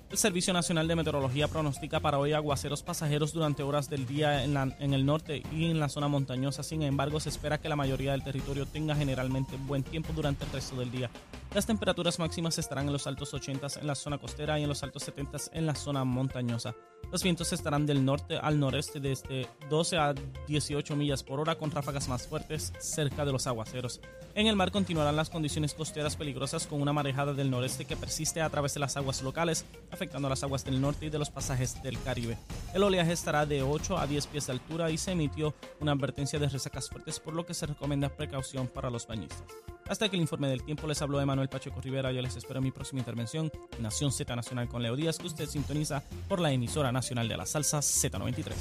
El 0.09 0.17
Servicio 0.17 0.53
Nacional 0.53 0.87
de 0.87 0.95
Meteorología 0.95 1.49
pronostica 1.49 1.99
para 1.99 2.17
hoy 2.17 2.31
aguaceros 2.31 2.81
pasajeros 2.81 3.33
durante 3.33 3.61
horas 3.61 3.89
del 3.89 4.07
día 4.07 4.45
en, 4.45 4.55
en 4.79 4.93
el 4.93 5.05
norte 5.05 5.43
y 5.51 5.65
en 5.65 5.81
la 5.81 5.89
zona 5.89 6.07
montañosa. 6.07 6.63
Sin 6.63 6.81
embargo, 6.81 7.19
se 7.19 7.27
espera 7.27 7.57
que 7.57 7.67
la 7.67 7.75
mayoría 7.75 8.13
del 8.13 8.23
territorio 8.23 8.65
tenga 8.65 8.95
generalmente 8.95 9.57
buen 9.67 9.83
tiempo 9.83 10.13
durante 10.15 10.45
el 10.45 10.51
resto 10.51 10.77
del 10.77 10.91
día. 10.91 11.09
Las 11.57 11.65
temperaturas 11.65 12.19
máximas 12.19 12.59
estarán 12.59 12.85
en 12.85 12.93
los 12.93 13.07
altos 13.07 13.33
80 13.33 13.79
en 13.81 13.87
la 13.87 13.95
zona 13.95 14.19
costera 14.19 14.59
y 14.59 14.61
en 14.61 14.69
los 14.69 14.83
altos 14.83 15.01
70 15.01 15.37
en 15.53 15.65
la 15.65 15.73
zona 15.73 16.03
montañosa. 16.03 16.75
Los 17.11 17.23
vientos 17.23 17.51
estarán 17.51 17.87
del 17.87 18.05
norte 18.05 18.37
al 18.37 18.59
noreste 18.59 18.99
desde 18.99 19.47
12 19.67 19.97
a 19.97 20.13
18 20.47 20.95
millas 20.95 21.23
por 21.23 21.39
hora 21.39 21.55
con 21.55 21.71
ráfagas 21.71 22.09
más 22.09 22.27
fuertes 22.27 22.73
cerca 22.79 23.25
de 23.25 23.31
los 23.31 23.47
aguaceros. 23.47 24.01
En 24.35 24.45
el 24.45 24.55
mar 24.55 24.71
continuarán 24.71 25.15
las 25.15 25.31
condiciones 25.31 25.73
costeras 25.73 26.15
peligrosas 26.15 26.67
con 26.67 26.79
una 26.79 26.93
marejada 26.93 27.33
del 27.33 27.49
noreste 27.49 27.85
que 27.85 27.97
persiste 27.97 28.39
a 28.39 28.51
través 28.51 28.75
de 28.75 28.81
las 28.81 28.95
aguas 28.95 29.23
locales, 29.23 29.65
afectando 29.89 30.27
a 30.27 30.29
las 30.29 30.43
aguas 30.43 30.63
del 30.63 30.79
norte 30.79 31.07
y 31.07 31.09
de 31.09 31.17
los 31.17 31.31
pasajes 31.31 31.81
del 31.81 31.99
Caribe. 32.03 32.37
El 32.75 32.83
oleaje 32.83 33.13
estará 33.13 33.47
de 33.47 33.63
8 33.63 33.97
a 33.97 34.05
10 34.05 34.27
pies 34.27 34.45
de 34.45 34.53
altura 34.53 34.91
y 34.91 34.99
se 34.99 35.13
emitió 35.13 35.55
una 35.79 35.93
advertencia 35.93 36.37
de 36.37 36.49
resacas 36.49 36.87
fuertes, 36.87 37.19
por 37.19 37.33
lo 37.33 37.47
que 37.47 37.55
se 37.55 37.65
recomienda 37.65 38.09
precaución 38.09 38.67
para 38.67 38.91
los 38.91 39.07
bañistas. 39.07 39.43
Hasta 39.89 40.09
que 40.09 40.15
el 40.15 40.21
informe 40.21 40.47
del 40.49 40.63
tiempo 40.63 40.87
les 40.87 41.01
habló 41.01 41.21
Emanuel 41.21 41.49
Pacheco 41.49 41.81
Rivera. 41.81 42.11
Yo 42.11 42.21
les 42.21 42.35
espero 42.35 42.59
en 42.59 42.65
mi 42.65 42.71
próxima 42.71 42.99
intervención 42.99 43.51
en 43.75 43.83
Nación 43.83 44.11
Z 44.11 44.35
Nacional 44.35 44.67
con 44.67 44.83
Leo 44.83 44.95
Díaz, 44.95 45.17
que 45.17 45.27
usted 45.27 45.47
sintoniza 45.47 46.03
por 46.27 46.39
la 46.39 46.51
emisora 46.51 46.91
nacional 46.91 47.27
de 47.27 47.37
la 47.37 47.45
salsa 47.45 47.79
Z93. 47.79 48.53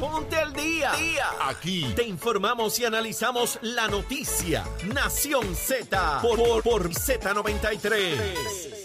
Ponte 0.00 0.36
al 0.36 0.52
día. 0.52 0.92
Aquí 1.42 1.86
te 1.94 2.04
informamos 2.04 2.78
y 2.78 2.84
analizamos 2.84 3.58
la 3.62 3.88
noticia. 3.88 4.64
Nación 4.94 5.54
Z 5.54 6.20
por, 6.22 6.38
por, 6.38 6.62
por 6.62 6.90
Z93. 6.90 8.77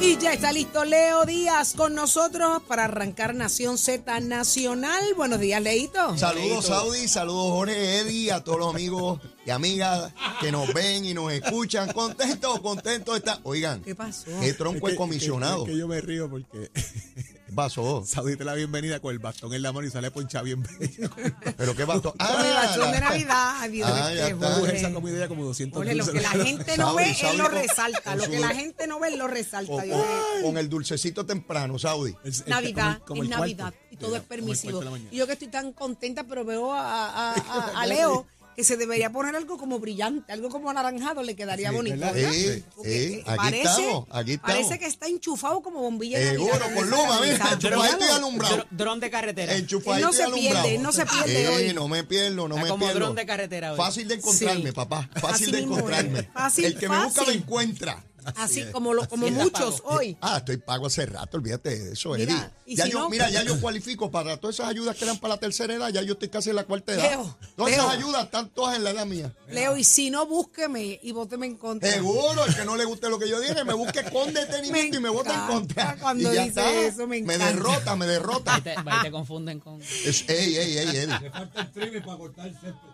Y 0.00 0.16
ya 0.18 0.32
está 0.32 0.52
listo 0.52 0.84
Leo 0.84 1.24
Díaz 1.26 1.72
con 1.76 1.94
nosotros 1.94 2.62
para 2.68 2.84
arrancar 2.84 3.34
Nación 3.34 3.78
Z 3.78 4.20
Nacional. 4.20 5.02
Buenos 5.16 5.40
días, 5.40 5.60
Leito. 5.60 6.16
Saludos 6.16 6.66
Saudi, 6.66 7.08
saludos 7.08 7.50
Jorge, 7.50 7.98
Eddie, 7.98 8.30
a 8.30 8.44
todos 8.44 8.60
los 8.60 8.72
amigos 8.72 9.20
y 9.44 9.50
amigas 9.50 10.12
que 10.40 10.52
nos 10.52 10.72
ven 10.72 11.04
y 11.04 11.14
nos 11.14 11.32
escuchan. 11.32 11.92
Contentos, 11.92 12.60
contentos 12.60 13.16
está. 13.16 13.40
Oigan, 13.42 13.82
¿Qué 13.82 13.96
pasó? 13.96 14.30
qué 14.40 14.52
tronco 14.52 14.88
el 14.88 14.94
comisionado. 14.94 15.64
Es 15.64 15.72
que 15.72 15.78
yo 15.78 15.88
me 15.88 16.00
río 16.00 16.30
porque 16.30 16.70
¿Qué 16.72 17.37
pasó? 17.62 18.04
Saudi 18.06 18.36
te 18.36 18.44
la 18.44 18.54
bienvenida 18.54 19.00
con 19.00 19.10
el 19.12 19.18
bastón 19.18 19.52
en 19.52 19.62
la 19.62 19.72
mano 19.72 19.84
y 19.86 19.90
sale 19.90 20.12
poncha 20.12 20.42
bien 20.42 20.62
bella. 20.62 21.10
¿Pero 21.56 21.74
qué 21.74 21.84
pasó? 21.84 22.14
Con 22.14 22.46
el 22.46 22.54
bastón 22.54 22.92
de 22.92 23.00
Navidad. 23.00 23.52
Ay, 23.58 23.70
Dios 23.72 23.90
Ah, 23.92 24.14
ya 24.14 24.26
mío, 24.26 24.36
está. 24.36 24.54
Jorge. 24.60 24.76
esa 24.76 24.92
comida 24.92 25.18
ya 25.18 25.26
como 25.28 25.44
200 25.44 25.76
Jorge, 25.76 25.94
lo 25.96 26.04
que 26.06 26.12
dulces. 26.12 26.22
la 26.38 26.44
gente 26.44 26.76
no 26.76 26.84
Saudi, 26.84 27.04
ve, 27.04 27.14
Saudi 27.14 27.32
él 27.32 27.38
lo 27.38 27.44
con- 27.50 27.54
resalta. 27.58 28.02
con 28.02 28.18
Lo 28.18 28.24
su 28.24 28.30
que 28.30 28.38
la 28.38 28.48
gente 28.50 28.86
no 28.86 29.00
ve, 29.00 29.08
él 29.08 29.18
lo 29.18 29.26
resalta. 29.26 29.72
Con, 29.72 29.84
Yo 29.84 29.96
con- 29.96 30.42
con 30.44 30.58
el 30.58 30.68
dulcecito 30.68 31.26
temprano, 31.26 31.78
Saudi. 31.80 32.14
El- 32.22 32.32
el- 32.32 32.44
Navidad, 32.46 32.84
como 32.84 32.94
es 32.94 33.00
el- 33.00 33.04
como 33.06 33.22
el 33.24 33.30
Navidad 33.30 33.64
cuarto. 33.72 33.78
y 33.90 33.96
todo 33.96 34.10
Sí, 34.10 34.16
es 34.16 34.22
permisivo. 34.22 34.82
Y 35.10 35.16
yo 35.16 35.26
que 35.26 35.32
estoy 35.32 35.48
tan 35.48 35.72
contenta, 35.72 36.24
pero 36.24 36.44
veo 36.44 36.72
a, 36.72 37.08
a- 37.08 37.34
a- 37.34 37.34
a 37.82 37.86
Leo 37.86 38.24
que 38.58 38.64
se 38.64 38.76
debería 38.76 39.08
poner 39.12 39.36
algo 39.36 39.56
como 39.56 39.78
brillante, 39.78 40.32
algo 40.32 40.48
como 40.48 40.68
anaranjado, 40.68 41.22
le 41.22 41.36
quedaría 41.36 41.68
Sí, 41.70 41.76
bonito. 41.76 41.96
¿verdad? 41.96 42.12
¿verdad? 42.12 42.32
Sí, 42.32 42.64
Porque, 42.74 42.90
sí, 42.90 43.14
eh, 43.14 43.24
aquí 43.24 43.54
estamos, 43.58 44.06
aquí 44.10 44.32
estamos. 44.32 44.56
Parece 44.56 44.78
que 44.80 44.86
está 44.86 45.06
enchufado 45.06 45.62
como 45.62 45.78
bombilla 45.80 46.18
de 46.18 46.30
Seguro, 46.32 46.58
con 46.74 46.90
luma, 46.90 47.20
mira, 47.20 47.34
enchufadito 47.52 48.04
y 48.04 48.08
alumbrado. 48.08 48.56
Dro- 48.56 48.66
Dron 48.72 48.98
de 48.98 49.10
carretera. 49.10 49.54
Enchufadito 49.54 50.08
no 50.08 50.12
se 50.12 50.24
alumbrado. 50.24 50.62
pierde, 50.62 50.74
él 50.74 50.82
no 50.82 50.90
se 50.90 51.06
pierde 51.06 51.44
Eh, 51.44 51.48
hoy. 51.68 51.72
No 51.72 51.86
me 51.86 52.02
pierdo, 52.02 52.48
no 52.48 52.56
Está 52.56 52.64
me 52.64 52.68
como 52.70 52.84
pierdo. 52.86 52.98
dron 52.98 53.14
de 53.14 53.26
carretera 53.26 53.70
hoy. 53.74 53.76
Fácil 53.78 54.08
de 54.08 54.14
encontrarme, 54.16 54.66
Sí. 54.70 54.72
papá. 54.72 55.08
Así 55.14 55.20
Fácil 55.20 55.50
de 55.52 55.58
mismo 55.58 55.74
es. 55.74 55.78
encontrarme. 55.78 56.22
Fácil, 56.34 56.64
el 56.64 56.78
que 56.80 56.88
me 56.88 56.96
busca 57.04 57.20
me 57.20 57.26
fácil. 57.26 57.40
encuentra. 57.42 58.04
Así 58.36 58.64
como, 58.72 58.94
lo, 58.94 59.08
como 59.08 59.28
muchos 59.30 59.82
hoy. 59.84 60.16
Ah, 60.20 60.38
estoy 60.38 60.56
pago 60.58 60.86
hace 60.86 61.06
rato, 61.06 61.36
olvídate 61.38 61.78
de 61.78 61.92
eso, 61.92 62.10
Mira, 62.14 62.32
Eddie. 62.32 62.50
y 62.66 62.76
Ya 62.76 62.84
si 62.84 62.90
yo, 62.92 62.98
no- 63.00 63.10
mira, 63.10 63.30
ya 63.30 63.42
yo 63.42 63.60
cualifico 63.60 64.10
para 64.10 64.36
todas 64.36 64.56
esas 64.56 64.68
ayudas 64.68 64.96
que 64.96 65.04
dan 65.04 65.18
para 65.18 65.34
la 65.34 65.40
tercera 65.40 65.74
edad, 65.74 65.88
ya 65.90 66.02
yo 66.02 66.14
estoy 66.14 66.28
casi 66.28 66.50
en 66.50 66.56
la 66.56 66.64
cuarta 66.64 66.92
edad. 66.94 67.02
Leo, 67.10 67.36
todas 67.56 67.72
Leo. 67.72 67.80
esas 67.82 67.94
ayudas 67.96 68.24
están 68.24 68.48
todas 68.50 68.76
en 68.76 68.84
la 68.84 68.90
edad 68.90 69.06
mía. 69.06 69.32
Leo, 69.48 69.76
y 69.76 69.84
si 69.84 70.10
no, 70.10 70.26
búsqueme 70.26 70.98
y 71.02 71.12
vóteme 71.12 71.46
en 71.46 71.56
contra. 71.56 71.90
Seguro, 71.90 72.44
el 72.46 72.54
que 72.54 72.64
no 72.64 72.76
le 72.76 72.84
guste 72.84 73.08
lo 73.08 73.18
que 73.18 73.28
yo 73.28 73.40
dije, 73.40 73.64
me 73.64 73.74
busque 73.74 74.04
con 74.10 74.32
detenimiento 74.34 74.96
y 74.96 75.00
me 75.00 75.08
vota 75.08 75.34
en 75.34 75.46
contra. 75.54 75.96
cuando 76.00 76.32
y 76.32 76.36
ya 76.36 76.44
dice 76.44 76.60
está. 76.60 76.80
eso, 76.80 77.06
me 77.06 77.18
encanta. 77.18 77.46
derrota, 77.46 77.96
me 77.96 78.06
derrota. 78.06 78.54
Ahí 78.56 78.60
te, 78.62 78.70
ahí 78.76 79.02
te 79.02 79.10
confunden 79.10 79.60
con... 79.60 79.80
Es- 79.82 80.24
ey, 80.28 80.56
ey, 80.56 80.78
ey, 80.78 80.96
Eddie. 80.96 81.30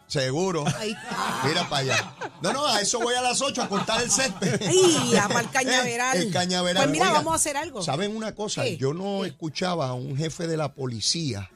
Seguro. 0.06 0.64
Ahí 0.78 0.90
está. 0.92 1.40
Mira 1.44 1.68
para 1.68 1.82
allá. 1.82 2.14
No, 2.42 2.52
no, 2.52 2.66
a 2.66 2.80
eso 2.80 3.00
voy 3.00 3.14
a 3.14 3.22
las 3.22 3.40
8 3.40 3.62
a 3.62 3.68
cortar 3.68 4.02
el 4.02 4.10
césped. 4.10 4.60
Ay, 4.66 5.16
a 5.24 5.28
para 5.28 5.40
el 5.40 5.50
cañaveral. 5.52 6.16
El 6.16 6.32
cañaveral. 6.32 6.82
Pues 6.84 6.92
mira, 6.92 7.06
Oiga, 7.06 7.18
vamos 7.18 7.32
a 7.32 7.36
hacer 7.36 7.56
algo. 7.56 7.82
¿Saben 7.82 8.16
una 8.16 8.34
cosa? 8.34 8.62
¿Qué? 8.62 8.76
Yo 8.76 8.94
no 8.94 9.22
¿Qué? 9.22 9.28
escuchaba 9.28 9.88
a 9.88 9.94
un 9.94 10.16
jefe 10.16 10.46
de 10.46 10.56
la 10.56 10.74
policía 10.74 11.50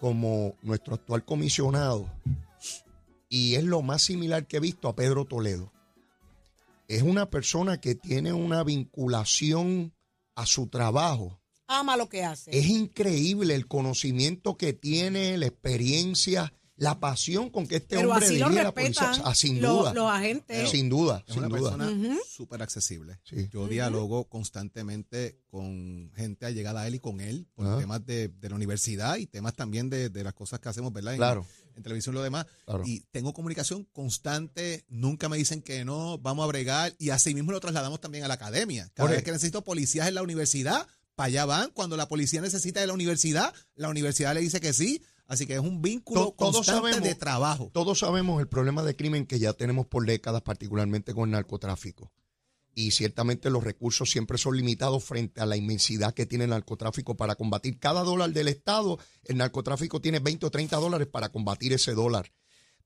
como 0.00 0.54
nuestro 0.62 0.94
actual 0.94 1.24
comisionado. 1.24 2.10
Y 3.28 3.54
es 3.54 3.64
lo 3.64 3.82
más 3.82 4.02
similar 4.02 4.46
que 4.46 4.58
he 4.58 4.60
visto 4.60 4.88
a 4.88 4.94
Pedro 4.94 5.24
Toledo. 5.24 5.72
Es 6.88 7.02
una 7.02 7.30
persona 7.30 7.80
que 7.80 7.94
tiene 7.94 8.32
una 8.32 8.62
vinculación 8.62 9.94
a 10.34 10.46
su 10.46 10.68
trabajo. 10.68 11.40
Ama 11.66 11.96
lo 11.96 12.08
que 12.08 12.24
hace. 12.24 12.56
Es 12.56 12.66
increíble 12.66 13.54
el 13.54 13.66
conocimiento 13.66 14.56
que 14.56 14.74
tiene, 14.74 15.38
la 15.38 15.46
experiencia, 15.46 16.52
la 16.76 16.98
pasión 16.98 17.50
con 17.50 17.66
que 17.68 17.76
este 17.76 17.96
Pero 17.96 18.10
hombre 18.10 18.26
así 18.26 18.38
lo 18.38 18.46
dirige 18.48 18.64
la 18.64 18.72
policía. 18.72 19.06
respetan 19.08 19.30
Ah, 19.30 19.34
sin 19.34 19.62
los, 19.62 19.78
duda. 19.78 19.94
los 19.94 20.10
agentes. 20.10 20.70
sin 20.70 20.88
duda, 20.88 21.22
Es 21.26 21.34
sin 21.34 21.44
una 21.44 21.56
duda. 21.56 21.76
persona 21.76 22.18
súper 22.28 22.62
accesible. 22.62 23.20
Sí. 23.22 23.48
Yo 23.52 23.68
dialogo 23.68 24.24
constantemente 24.28 25.38
con 25.50 26.10
gente 26.16 26.46
allegada 26.46 26.82
a 26.82 26.86
él 26.88 26.96
y 26.96 26.98
con 27.00 27.20
él 27.20 27.46
por 27.54 27.66
Ajá. 27.66 27.78
temas 27.78 28.04
de, 28.06 28.28
de 28.28 28.48
la 28.48 28.56
universidad 28.56 29.16
y 29.18 29.26
temas 29.26 29.54
también 29.54 29.88
de, 29.90 30.08
de 30.10 30.24
las 30.24 30.34
cosas 30.34 30.58
que 30.60 30.68
hacemos, 30.68 30.92
¿verdad? 30.92 31.12
En, 31.14 31.18
Claro. 31.18 31.46
en 31.76 31.82
televisión 31.82 32.14
y 32.14 32.18
lo 32.18 32.22
demás. 32.24 32.46
Claro. 32.64 32.82
Y 32.86 33.00
tengo 33.12 33.32
comunicación 33.32 33.84
constante, 33.92 34.84
nunca 34.88 35.28
me 35.28 35.36
dicen 35.36 35.62
que 35.62 35.84
no, 35.84 36.18
vamos 36.18 36.44
a 36.44 36.46
bregar 36.46 36.94
y 36.98 37.10
así 37.10 37.34
mismo 37.34 37.52
lo 37.52 37.60
trasladamos 37.60 38.00
también 38.00 38.24
a 38.24 38.28
la 38.28 38.34
academia. 38.34 38.90
Cada 38.94 39.06
Por 39.08 39.14
vez 39.16 39.22
que 39.24 39.32
necesito 39.32 39.62
policías 39.62 40.08
en 40.08 40.14
la 40.14 40.22
universidad, 40.22 40.86
para 41.14 41.26
allá 41.28 41.44
van. 41.44 41.70
Cuando 41.70 41.96
la 41.96 42.08
policía 42.08 42.40
necesita 42.40 42.80
de 42.80 42.86
la 42.88 42.92
universidad, 42.94 43.54
la 43.76 43.88
universidad 43.88 44.34
le 44.34 44.40
dice 44.40 44.60
que 44.60 44.72
sí. 44.72 45.02
Así 45.26 45.46
que 45.46 45.54
es 45.54 45.60
un 45.60 45.80
vínculo 45.80 46.26
To- 46.26 46.34
todos 46.36 46.56
constante 46.56 46.90
sabemos- 46.92 47.08
de 47.08 47.14
trabajo. 47.14 47.70
Todos 47.72 47.98
sabemos 48.00 48.40
el 48.40 48.48
problema 48.48 48.82
de 48.82 48.94
crimen 48.94 49.26
que 49.26 49.38
ya 49.38 49.52
tenemos 49.54 49.86
por 49.86 50.04
décadas, 50.06 50.42
particularmente 50.42 51.14
con 51.14 51.28
el 51.28 51.32
narcotráfico. 51.32 52.12
Y 52.76 52.90
ciertamente 52.90 53.50
los 53.50 53.62
recursos 53.64 54.10
siempre 54.10 54.36
son 54.36 54.56
limitados 54.56 55.04
frente 55.04 55.40
a 55.40 55.46
la 55.46 55.56
inmensidad 55.56 56.12
que 56.12 56.26
tiene 56.26 56.44
el 56.44 56.50
narcotráfico 56.50 57.16
para 57.16 57.36
combatir. 57.36 57.78
Cada 57.78 58.02
dólar 58.02 58.32
del 58.32 58.48
Estado, 58.48 58.98
el 59.24 59.36
narcotráfico 59.38 60.00
tiene 60.00 60.18
20 60.18 60.46
o 60.46 60.50
30 60.50 60.76
dólares 60.76 61.06
para 61.06 61.30
combatir 61.30 61.72
ese 61.72 61.92
dólar. 61.94 62.32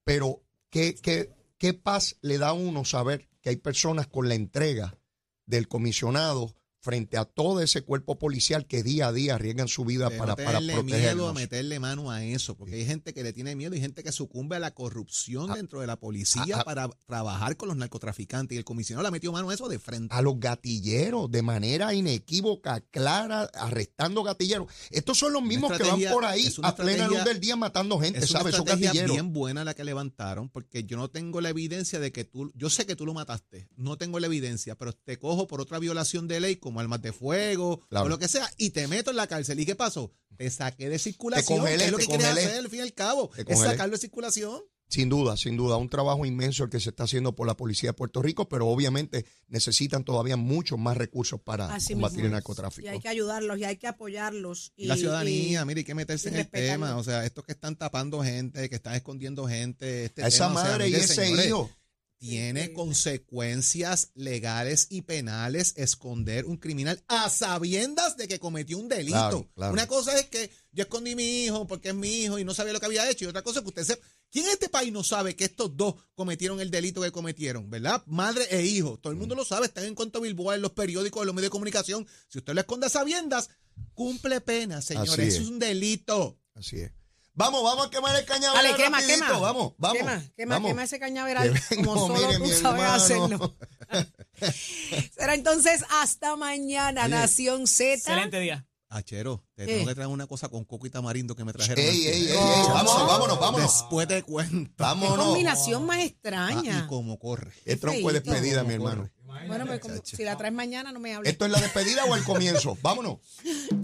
Pero, 0.04 0.42
¿qué, 0.70 0.94
qué, 0.94 1.34
qué 1.56 1.72
paz 1.74 2.16
le 2.20 2.36
da 2.38 2.48
a 2.48 2.52
uno 2.52 2.84
saber 2.84 3.28
que 3.40 3.48
hay 3.48 3.56
personas 3.56 4.06
con 4.06 4.28
la 4.28 4.34
entrega 4.34 4.98
del 5.46 5.68
comisionado 5.68 6.54
frente 6.80 7.16
a 7.18 7.24
todo 7.24 7.60
ese 7.60 7.82
cuerpo 7.82 8.18
policial 8.18 8.66
que 8.66 8.82
día 8.82 9.08
a 9.08 9.12
día 9.12 9.34
arriesgan 9.34 9.66
su 9.68 9.84
vida 9.84 10.10
para, 10.10 10.36
para 10.36 10.58
tenerle 10.58 10.74
miedo 10.74 10.78
a 10.78 10.82
protegernos? 10.84 11.34
meterle 11.34 11.80
mano 11.80 12.10
a 12.10 12.24
eso, 12.24 12.56
porque 12.56 12.74
hay 12.76 12.86
gente 12.86 13.12
que 13.12 13.22
le 13.22 13.32
tiene 13.32 13.56
miedo 13.56 13.74
y 13.74 13.80
gente 13.80 14.02
que 14.04 14.12
sucumbe 14.12 14.56
a 14.56 14.58
la 14.60 14.72
corrupción 14.74 15.50
A- 15.50 15.56
dentro 15.56 15.80
de 15.80 15.86
la 15.88 15.98
policía 15.98 16.56
a- 16.56 16.60
a- 16.60 16.64
para 16.64 16.88
trabajar 17.06 17.56
con 17.56 17.68
los 17.68 17.76
narcotraficantes. 17.76 18.54
Y 18.54 18.58
el 18.58 18.64
comisionado 18.64 19.02
le 19.02 19.08
ha 19.08 19.10
metido 19.10 19.32
mano 19.32 19.50
a 19.50 19.54
eso 19.54 19.68
de 19.68 19.78
frente. 19.78 20.14
a 20.14 20.22
los 20.22 20.38
gatilleros 20.38 21.30
de 21.30 21.42
manera 21.42 21.92
inequívoca, 21.94 22.80
clara, 22.90 23.42
arrestando 23.54 24.22
gatilleros. 24.22 24.68
Estos 24.90 25.18
son 25.18 25.32
los 25.32 25.42
mismos 25.42 25.72
que 25.76 25.82
van 25.82 26.00
por 26.12 26.24
ahí 26.24 26.52
una 26.58 26.68
a 26.68 26.76
plena 26.76 27.08
luz 27.08 27.24
del 27.24 27.40
día 27.40 27.56
matando 27.56 27.98
gente, 27.98 28.20
es 28.20 28.30
una 28.30 28.40
¿sabes? 28.40 28.54
Esos 28.54 28.64
estrategia 28.66 28.88
gatilleros. 28.90 29.12
bien 29.16 29.32
buena 29.32 29.64
la 29.64 29.74
que 29.74 29.84
levantaron, 29.84 30.48
porque 30.48 30.84
yo 30.84 30.96
no 30.96 31.08
tengo 31.10 31.40
la 31.40 31.48
evidencia 31.50 31.98
de 32.00 32.12
que 32.12 32.24
tú, 32.24 32.52
yo 32.54 32.70
sé 32.70 32.86
que 32.86 32.96
tú 32.96 33.04
lo 33.06 33.14
mataste, 33.14 33.68
no 33.76 33.96
tengo 33.98 34.20
la 34.20 34.26
evidencia, 34.26 34.76
pero 34.76 34.92
te 34.92 35.18
cojo 35.18 35.46
por 35.46 35.60
otra 35.60 35.78
violación 35.78 36.28
de 36.28 36.40
ley 36.40 36.56
como 36.68 36.80
armas 36.80 37.02
de 37.02 37.12
fuego 37.12 37.80
Claro. 37.88 38.06
o 38.06 38.08
lo 38.08 38.18
que 38.18 38.28
sea 38.28 38.48
y 38.56 38.70
te 38.70 38.86
meto 38.88 39.10
en 39.10 39.16
la 39.16 39.26
cárcel. 39.26 39.58
¿Y 39.60 39.66
qué 39.66 39.74
pasó? 39.74 40.12
Te 40.36 40.48
saqué 40.50 40.88
de 40.88 40.98
circulación. 40.98 41.58
congelé, 41.58 41.78
que 41.78 41.84
es 41.86 41.90
lo 41.90 41.98
te 41.98 42.04
que 42.06 42.10
congelé. 42.12 42.30
hacer 42.44 42.58
al 42.58 42.68
fin 42.68 42.78
y 42.78 42.82
al 42.82 42.92
cabo, 42.94 43.30
Te 43.30 43.52
es 43.52 43.58
sacarlo 43.58 43.92
de 43.96 43.98
circulación. 44.00 44.60
Sin 44.90 45.10
duda, 45.10 45.36
sin 45.36 45.54
duda, 45.58 45.76
un 45.76 45.90
trabajo 45.90 46.24
inmenso 46.24 46.64
el 46.64 46.70
que 46.70 46.80
se 46.80 46.88
está 46.88 47.04
haciendo 47.04 47.34
por 47.36 47.46
la 47.46 47.54
policía 47.58 47.90
de 47.90 47.92
Puerto 47.92 48.22
Rico, 48.22 48.48
pero 48.48 48.68
obviamente 48.68 49.26
necesitan 49.46 50.02
todavía 50.02 50.38
muchos 50.38 50.78
más 50.78 50.96
recursos 50.96 51.38
para 51.42 51.74
Así 51.74 51.92
combatir 51.92 52.24
el 52.24 52.30
narcotráfico. 52.30 52.86
Y 52.86 52.88
hay 52.88 52.98
que 52.98 53.08
ayudarlos 53.08 53.58
y 53.58 53.64
hay 53.64 53.76
que 53.76 53.86
apoyarlos. 53.86 54.72
Y 54.76 54.86
la 54.86 54.96
ciudadanía, 54.96 55.60
y- 55.60 55.64
mire, 55.66 55.80
hay 55.80 55.84
que 55.84 55.94
meterse 55.94 56.30
en 56.30 56.36
el 56.36 56.48
tema. 56.48 56.96
O 56.96 57.04
sea, 57.04 57.26
estos 57.26 57.44
que 57.44 57.52
están 57.52 57.76
tapando 57.76 58.22
gente, 58.22 58.66
que 58.70 58.76
están 58.76 58.94
escondiendo 58.94 59.46
gente. 59.46 60.06
Este 60.06 60.22
a 60.24 60.28
esa 60.28 60.48
tema, 60.48 60.60
o 60.60 60.62
sea, 60.64 60.72
madre 60.72 60.88
y 60.88 60.92
mire, 60.92 61.04
ese 61.04 61.14
señores, 61.16 61.46
hijo. 61.48 61.70
Tiene 62.18 62.48
Increíble. 62.62 62.74
consecuencias 62.74 64.10
legales 64.14 64.88
y 64.90 65.02
penales 65.02 65.72
esconder 65.76 66.46
un 66.46 66.56
criminal 66.56 67.02
a 67.06 67.30
sabiendas 67.30 68.16
de 68.16 68.26
que 68.26 68.38
cometió 68.40 68.76
un 68.78 68.88
delito. 68.88 69.12
Claro, 69.12 69.48
claro. 69.54 69.72
Una 69.72 69.86
cosa 69.86 70.18
es 70.18 70.26
que 70.26 70.50
yo 70.72 70.82
escondí 70.82 71.12
a 71.12 71.16
mi 71.16 71.44
hijo 71.44 71.66
porque 71.66 71.90
es 71.90 71.94
mi 71.94 72.22
hijo 72.22 72.38
y 72.38 72.44
no 72.44 72.54
sabía 72.54 72.72
lo 72.72 72.80
que 72.80 72.86
había 72.86 73.08
hecho. 73.08 73.24
Y 73.24 73.28
otra 73.28 73.42
cosa 73.42 73.60
es 73.60 73.62
que 73.62 73.68
usted 73.68 73.84
sepa. 73.84 74.04
¿Quién 74.30 74.44
en 74.46 74.50
este 74.50 74.68
país 74.68 74.92
no 74.92 75.02
sabe 75.04 75.36
que 75.36 75.44
estos 75.44 75.74
dos 75.76 75.94
cometieron 76.14 76.60
el 76.60 76.70
delito 76.70 77.00
que 77.00 77.12
cometieron? 77.12 77.70
¿Verdad? 77.70 78.02
Madre 78.06 78.46
e 78.50 78.62
hijo. 78.66 78.98
Todo 78.98 79.12
el 79.12 79.18
mundo 79.18 79.34
lo 79.34 79.44
sabe. 79.44 79.66
Están 79.66 79.84
en 79.84 79.94
cuanto 79.94 80.20
Bilboa, 80.20 80.56
en 80.56 80.62
los 80.62 80.72
periódicos, 80.72 81.22
en 81.22 81.26
los 81.26 81.34
medios 81.34 81.46
de 81.46 81.52
comunicación. 81.52 82.06
Si 82.28 82.38
usted 82.38 82.52
lo 82.52 82.60
esconde 82.60 82.86
a 82.86 82.90
sabiendas, 82.90 83.48
cumple 83.94 84.40
pena, 84.40 84.82
señores. 84.82 85.12
Así 85.12 85.22
Eso 85.22 85.36
es. 85.38 85.42
es 85.44 85.48
un 85.48 85.58
delito. 85.58 86.38
Así 86.54 86.80
es. 86.80 86.92
Vamos, 87.38 87.62
vamos 87.62 87.86
a 87.86 87.90
quemar 87.90 88.16
el 88.16 88.24
cañaveral 88.24 88.64
Dale, 88.64 88.76
quema, 88.76 88.98
rapidito. 88.98 89.24
quema. 89.26 89.38
Vamos, 89.38 89.72
vamos. 89.78 89.96
Quema, 89.98 90.22
quema, 90.36 90.54
vamos. 90.56 90.68
quema 90.70 90.82
ese 90.82 90.98
cañaveral 90.98 91.54
Que 91.68 91.76
como 91.76 91.94
vengo, 91.94 92.06
solo 92.16 92.28
mire, 92.28 92.38
tú 92.38 92.60
sabes 92.60 92.82
hermano. 92.82 92.92
hacerlo. 92.94 93.56
Será 95.16 95.34
entonces 95.34 95.84
hasta 95.88 96.34
mañana, 96.36 97.02
Oye. 97.02 97.10
Nación 97.10 97.66
Z. 97.68 97.94
Excelente 97.94 98.40
día. 98.40 98.66
Achero, 98.90 99.44
te 99.54 99.66
¿Qué? 99.66 99.74
tengo 99.74 99.86
que 99.88 99.94
traer 99.94 100.08
una 100.08 100.26
cosa 100.26 100.48
con 100.48 100.64
coco 100.64 100.86
y 100.86 100.90
tamarindo 100.90 101.36
que 101.36 101.44
me 101.44 101.52
trajeron. 101.52 101.78
Ey, 101.84 102.06
ey, 102.06 102.06
ey, 102.08 102.28
ey, 102.30 102.36
Oh. 102.38 102.68
vámonos, 102.72 103.06
vámonos, 103.06 103.38
vámonos. 103.40 103.72
Después 103.80 104.08
te 104.08 104.22
cuento. 104.22 104.70
Qué 104.70 104.82
Vámonos. 104.82 105.26
combinación 105.26 105.86
más 105.86 105.98
Ah, 105.98 106.02
extraña. 106.04 106.82
y 106.84 106.88
cómo 106.88 107.18
corre. 107.18 107.52
Es 107.66 107.78
tronco 107.78 108.08
de 108.12 108.20
despedida, 108.20 108.64
mi 108.64 108.74
hermano. 108.74 109.10
bueno, 109.46 109.66
pues 109.66 109.78
como- 109.80 109.94
si 110.02 110.24
la 110.24 110.36
traes 110.38 110.54
mañana 110.54 110.90
no 110.90 111.00
me 111.00 111.14
hables. 111.14 111.30
¿Esto 111.32 111.44
es 111.44 111.50
la 111.52 111.60
despedida 111.60 112.04
o 112.06 112.16
el 112.16 112.24
comienzo? 112.24 112.76
Vámonos. 112.82 113.18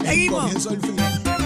Seguimos. 0.05 0.41
Comienzo 0.43 0.71
el 0.71 0.81
final. 0.81 1.44